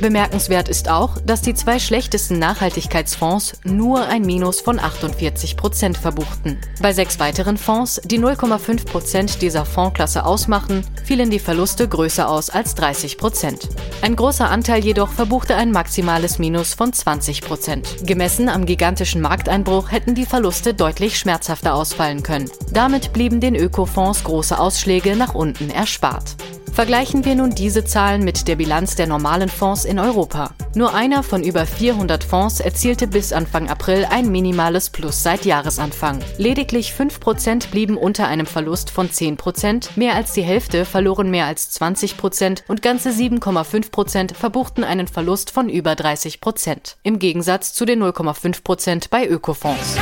Bemerkenswert 0.00 0.68
ist 0.68 0.88
auch, 0.88 1.18
dass 1.26 1.42
die 1.42 1.54
zwei 1.54 1.80
schlechtesten 1.80 2.38
Nachhaltigkeitsfonds 2.38 3.54
nur 3.64 4.06
ein 4.06 4.22
Minus 4.22 4.60
von 4.60 4.78
48 4.78 5.56
Prozent 5.56 5.98
verbuchten. 5.98 6.58
Bei 6.80 6.92
sechs 6.92 7.18
weiteren 7.18 7.56
Fonds, 7.56 8.00
die 8.04 8.20
0,5 8.20 8.86
Prozent 8.86 9.42
dieser 9.42 9.64
Fondsklasse 9.64 10.24
ausmachen, 10.24 10.84
fielen 11.04 11.30
die 11.30 11.40
Verluste 11.40 11.88
größer 11.88 12.28
aus 12.28 12.48
als 12.48 12.76
30 12.76 13.18
Prozent. 13.18 13.68
Ein 14.00 14.14
großer 14.14 14.48
Anteil 14.48 14.84
jedoch 14.84 15.10
verbuchte 15.10 15.56
ein 15.56 15.72
maximales 15.72 16.38
Minus 16.38 16.74
von 16.74 16.92
20 16.92 17.42
Prozent. 17.42 18.06
Gemessen 18.06 18.48
am 18.48 18.66
gigantischen 18.66 19.20
Markteinbruch 19.20 19.90
hätten 19.90 20.14
die 20.14 20.26
Verluste 20.26 20.74
deutlich 20.74 21.18
schmerzhafter 21.18 21.74
ausfallen 21.74 22.22
können. 22.22 22.50
Damit 22.72 23.12
blieben 23.12 23.40
den 23.40 23.56
Ökofonds 23.56 24.22
große 24.22 24.58
Ausschläge 24.58 25.16
nach 25.16 25.34
unten 25.34 25.70
erspart. 25.70 26.36
Vergleichen 26.78 27.24
wir 27.24 27.34
nun 27.34 27.50
diese 27.50 27.84
Zahlen 27.84 28.22
mit 28.22 28.46
der 28.46 28.54
Bilanz 28.54 28.94
der 28.94 29.08
normalen 29.08 29.48
Fonds 29.48 29.84
in 29.84 29.98
Europa. 29.98 30.54
Nur 30.76 30.94
einer 30.94 31.24
von 31.24 31.42
über 31.42 31.66
400 31.66 32.22
Fonds 32.22 32.60
erzielte 32.60 33.08
bis 33.08 33.32
Anfang 33.32 33.68
April 33.68 34.06
ein 34.08 34.30
minimales 34.30 34.88
Plus 34.88 35.24
seit 35.24 35.44
Jahresanfang. 35.44 36.20
Lediglich 36.36 36.92
5% 36.92 37.72
blieben 37.72 37.96
unter 37.96 38.28
einem 38.28 38.46
Verlust 38.46 38.90
von 38.90 39.08
10%, 39.08 39.88
mehr 39.96 40.14
als 40.14 40.34
die 40.34 40.42
Hälfte 40.42 40.84
verloren 40.84 41.32
mehr 41.32 41.46
als 41.46 41.76
20% 41.80 42.62
und 42.68 42.80
ganze 42.80 43.10
7,5% 43.10 44.34
verbuchten 44.34 44.84
einen 44.84 45.08
Verlust 45.08 45.50
von 45.50 45.68
über 45.68 45.94
30%. 45.94 46.94
Im 47.02 47.18
Gegensatz 47.18 47.74
zu 47.74 47.86
den 47.86 48.00
0,5% 48.00 49.10
bei 49.10 49.26
Ökofonds. 49.26 49.96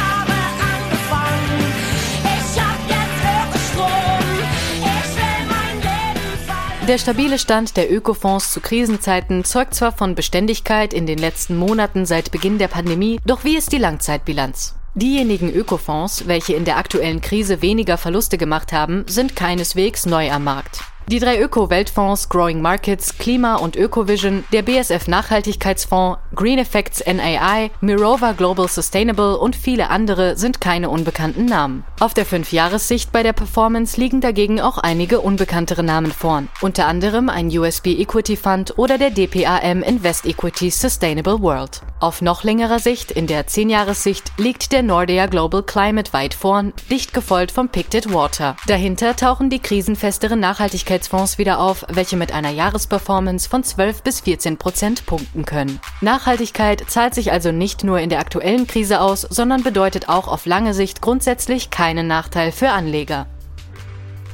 Der 6.88 6.98
stabile 6.98 7.36
Stand 7.36 7.76
der 7.76 7.92
Ökofonds 7.92 8.52
zu 8.52 8.60
Krisenzeiten 8.60 9.42
zeugt 9.42 9.74
zwar 9.74 9.90
von 9.90 10.14
Beständigkeit 10.14 10.94
in 10.94 11.04
den 11.04 11.18
letzten 11.18 11.56
Monaten 11.56 12.06
seit 12.06 12.30
Beginn 12.30 12.58
der 12.58 12.68
Pandemie, 12.68 13.18
doch 13.26 13.42
wie 13.42 13.56
ist 13.56 13.72
die 13.72 13.78
Langzeitbilanz? 13.78 14.76
Diejenigen 14.94 15.52
Ökofonds, 15.52 16.28
welche 16.28 16.54
in 16.54 16.64
der 16.64 16.76
aktuellen 16.76 17.20
Krise 17.20 17.60
weniger 17.60 17.98
Verluste 17.98 18.38
gemacht 18.38 18.72
haben, 18.72 19.04
sind 19.08 19.34
keineswegs 19.34 20.06
neu 20.06 20.30
am 20.30 20.44
Markt. 20.44 20.84
Die 21.08 21.20
drei 21.20 21.40
Öko-Weltfonds 21.40 22.28
Growing 22.28 22.60
Markets, 22.60 23.16
Klima 23.16 23.54
und 23.54 23.76
Ökovision, 23.76 24.42
der 24.52 24.62
BSF 24.62 25.06
Nachhaltigkeitsfonds, 25.06 26.18
Green 26.34 26.58
Effects 26.58 27.00
NAI, 27.06 27.70
Mirova 27.80 28.32
Global 28.32 28.66
Sustainable 28.66 29.38
und 29.38 29.54
viele 29.54 29.90
andere 29.90 30.36
sind 30.36 30.60
keine 30.60 30.90
unbekannten 30.90 31.44
Namen. 31.44 31.84
Auf 32.00 32.12
der 32.12 32.26
5-Jahressicht 32.26 33.12
bei 33.12 33.22
der 33.22 33.34
Performance 33.34 34.00
liegen 34.00 34.20
dagegen 34.20 34.60
auch 34.60 34.78
einige 34.78 35.20
unbekanntere 35.20 35.84
Namen 35.84 36.10
vorn, 36.10 36.48
unter 36.60 36.88
anderem 36.88 37.28
ein 37.28 37.56
USB 37.56 37.86
Equity 37.86 38.36
Fund 38.36 38.76
oder 38.76 38.98
der 38.98 39.10
DPAM 39.10 39.84
Invest 39.84 40.26
Equity 40.26 40.70
Sustainable 40.70 41.40
World. 41.40 41.82
Auf 42.00 42.20
noch 42.20 42.42
längerer 42.42 42.80
Sicht, 42.80 43.12
in 43.12 43.28
der 43.28 43.46
10-Jahressicht, 43.46 44.32
liegt 44.38 44.72
der 44.72 44.82
Nordea 44.82 45.26
Global 45.26 45.62
Climate 45.62 46.12
weit 46.12 46.34
vorn, 46.34 46.72
dicht 46.90 47.14
gefolgt 47.14 47.52
vom 47.52 47.68
Pictet 47.68 48.12
Water. 48.12 48.56
Dahinter 48.66 49.14
tauchen 49.14 49.50
die 49.50 49.60
krisenfesteren 49.60 50.40
Nachhaltigkeits 50.40 50.95
Nachhaltigkeitsfonds 50.96 51.38
wieder 51.38 51.60
auf, 51.60 51.84
welche 51.88 52.16
mit 52.16 52.32
einer 52.32 52.50
Jahresperformance 52.50 53.48
von 53.48 53.62
12 53.62 54.02
bis 54.02 54.20
14 54.20 54.56
Prozent 54.56 55.04
punkten 55.04 55.44
können. 55.44 55.78
Nachhaltigkeit 56.00 56.84
zahlt 56.88 57.14
sich 57.14 57.32
also 57.32 57.52
nicht 57.52 57.84
nur 57.84 57.98
in 58.00 58.08
der 58.08 58.20
aktuellen 58.20 58.66
Krise 58.66 59.00
aus, 59.00 59.22
sondern 59.22 59.62
bedeutet 59.62 60.08
auch 60.08 60.28
auf 60.28 60.46
lange 60.46 60.72
Sicht 60.72 61.02
grundsätzlich 61.02 61.70
keinen 61.70 62.06
Nachteil 62.06 62.50
für 62.50 62.70
Anleger. 62.70 63.26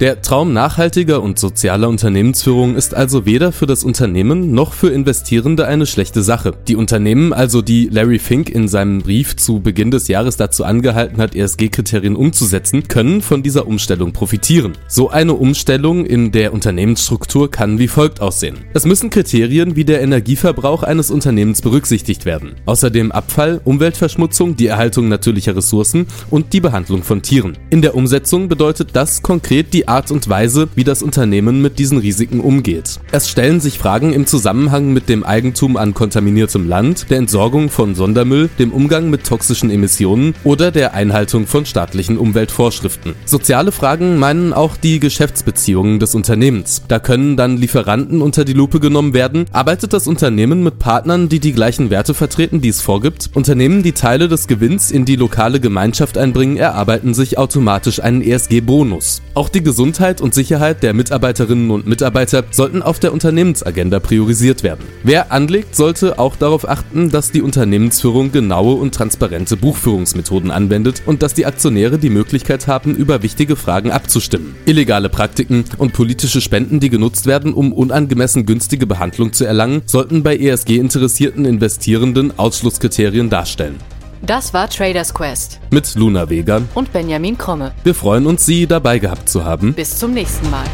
Der 0.03 0.21
Traum 0.21 0.53
nachhaltiger 0.53 1.23
und 1.23 1.39
sozialer 1.39 1.89
Unternehmensführung 1.89 2.75
ist 2.75 2.93
also 2.93 3.25
weder 3.25 3.53
für 3.53 3.67
das 3.67 3.85
Unternehmen 3.85 4.53
noch 4.53 4.73
für 4.73 4.89
Investierende 4.89 5.69
eine 5.69 5.87
schlechte 5.87 6.25
Sache. 6.25 6.55
Die 6.67 6.75
Unternehmen, 6.75 7.33
also 7.33 7.63
die 7.63 7.89
Larry 7.89 8.19
Fink 8.19 8.51
in 8.51 8.67
seinem 8.67 8.99
Brief 8.99 9.37
zu 9.37 9.61
Beginn 9.61 9.93
des 9.93 10.09
Jahres 10.09 10.37
dazu 10.37 10.65
angehalten 10.65 11.19
hat, 11.19 11.37
ESG-Kriterien 11.37 12.17
umzusetzen, 12.17 12.89
können 12.89 13.23
von 13.23 13.45
dieser 13.45 13.69
Umstellung 13.69 14.13
profitieren. 14.13 14.73
So 14.89 15.09
eine 15.09 15.35
Umstellung 15.35 16.05
in 16.05 16.33
der 16.33 16.53
Unternehmensstruktur 16.53 17.49
kann 17.49 17.79
wie 17.79 17.87
folgt 17.87 18.21
aussehen. 18.21 18.57
Es 18.75 18.85
müssen 18.85 19.09
Kriterien 19.09 19.77
wie 19.77 19.85
der 19.85 20.03
Energieverbrauch 20.03 20.83
eines 20.83 21.13
Unternehmens 21.13 21.63
berücksichtigt 21.63 22.27
werden. 22.27 22.57
Außerdem 22.67 23.13
Abfall, 23.13 23.61
Umweltverschmutzung, 23.63 24.57
die 24.57 24.67
Erhaltung 24.67 25.09
natürlicher 25.09 25.55
Ressourcen 25.55 26.09
und 26.29 26.53
die 26.55 26.61
Behandlung 26.61 27.05
von 27.05 27.23
Tieren. 27.23 27.57
In 27.71 27.83
der 27.83 27.95
Umsetzung 27.95 28.49
bedeutet 28.49 28.89
das 28.95 29.23
konkret 29.23 29.73
die 29.73 29.92
Art 29.93 30.11
und 30.11 30.27
Weise, 30.27 30.69
wie 30.75 30.85
das 30.85 31.03
Unternehmen 31.03 31.61
mit 31.61 31.79
diesen 31.79 31.99
Risiken 31.99 32.41
umgeht. 32.41 32.99
Es 33.11 33.29
stellen 33.29 33.61
sich 33.61 33.79
Fragen 33.79 34.15
im 34.15 34.25
Zusammenhang 34.25 34.95
mit 34.95 35.11
dem 35.11 35.23
Eigentum 35.23 35.77
an 35.77 35.93
kontaminiertem 35.93 36.67
Land, 36.67 37.11
der 37.11 37.19
Entsorgung 37.19 37.69
von 37.69 37.95
Sondermüll, 37.95 38.49
dem 38.59 38.73
Umgang 38.73 39.11
mit 39.11 39.27
toxischen 39.27 39.71
Emissionen 39.71 40.35
oder 40.45 40.71
der 40.71 40.95
Einhaltung 40.95 41.47
von 41.47 41.67
staatlichen 41.67 42.17
Umweltvorschriften. 42.17 43.15
Soziale 43.27 43.71
Fragen 43.71 44.19
meinen 44.19 44.55
auch 44.55 44.79
die 44.79 44.99
Geschäftsbeziehungen 44.99 45.99
des 45.99 46.15
Unternehmens. 46.15 46.81
Da 46.89 46.99
können 46.99 47.37
dann 47.37 47.59
Lieferanten 47.59 48.23
unter 48.23 48.47
die 48.47 48.55
Lupe 48.55 48.81
genommen 48.81 49.13
werden. 49.13 49.45
Arbeitet 49.53 49.93
das 49.93 50.07
Unternehmen 50.07 50.63
mit 50.63 50.79
Partnern, 50.79 51.29
die 51.29 51.39
die 51.39 51.53
gleichen 51.53 51.91
Werte 51.91 52.15
vertreten, 52.15 52.63
die 52.63 52.71
es 52.71 52.81
vorgibt? 52.81 53.29
Unternehmen, 53.35 53.83
die 53.83 53.93
Teile 53.93 54.29
des 54.29 54.47
Gewinns 54.47 54.91
in 54.91 55.05
die 55.05 55.17
lokale 55.17 55.61
Gemeinschaft 55.61 56.17
einbringen, 56.17 56.57
erarbeiten 56.57 57.13
sich 57.13 57.37
automatisch 57.37 58.01
einen 58.01 58.23
ESG-Bonus. 58.23 59.21
Auch 59.35 59.51
die 59.51 59.63
Gesundheit 59.73 60.21
und 60.21 60.35
Sicherheit 60.35 60.83
der 60.83 60.93
Mitarbeiterinnen 60.93 61.71
und 61.71 61.87
Mitarbeiter 61.87 62.45
sollten 62.51 62.83
auf 62.83 63.01
der 63.01 63.11
Unternehmensagenda 63.11 64.01
priorisiert 64.01 64.63
werden. 64.63 64.85
Wer 65.03 65.33
anlegt, 65.33 65.77
sollte 65.77 66.19
auch 66.19 66.37
darauf 66.37 66.69
achten, 66.69 67.09
dass 67.09 67.31
die 67.31 67.41
Unternehmensführung 67.41 68.33
genaue 68.33 68.75
und 68.75 68.95
transparente 68.95 69.57
Buchführungsmethoden 69.57 70.51
anwendet 70.51 71.01
und 71.07 71.23
dass 71.23 71.33
die 71.33 71.47
Aktionäre 71.47 71.97
die 71.97 72.11
Möglichkeit 72.11 72.67
haben, 72.67 72.95
über 72.95 73.23
wichtige 73.23 73.57
Fragen 73.57 73.91
abzustimmen. 73.91 74.57
Illegale 74.67 75.09
Praktiken 75.09 75.65
und 75.79 75.95
politische 75.95 76.43
Spenden, 76.43 76.79
die 76.79 76.91
genutzt 76.91 77.25
werden, 77.25 77.55
um 77.55 77.73
unangemessen 77.73 78.45
günstige 78.45 78.87
Behandlung 78.87 79.33
zu 79.33 79.47
erlangen, 79.47 79.81
sollten 79.87 80.23
bei 80.23 80.37
ESG-interessierten 80.37 81.47
Investierenden 81.47 82.39
Ausschlusskriterien 82.39 83.31
darstellen. 83.31 83.77
Das 84.25 84.55
war 84.55 84.71
Traders 84.71 85.13
Quest. 85.13 85.59
Mit 85.73 85.97
Luna 85.97 86.31
Vega 86.31 86.63
und 86.75 86.93
Benjamin 86.93 87.37
Kromme. 87.37 87.73
Wir 87.83 87.93
freuen 87.93 88.27
uns, 88.27 88.47
Sie 88.47 88.69
dabei 88.69 89.01
gehabt 89.01 89.29
zu 89.29 89.45
haben. 89.45 89.75
Bis 89.75 89.99
zum 89.99 90.15
nächsten 90.15 90.49
Mal. 90.49 90.65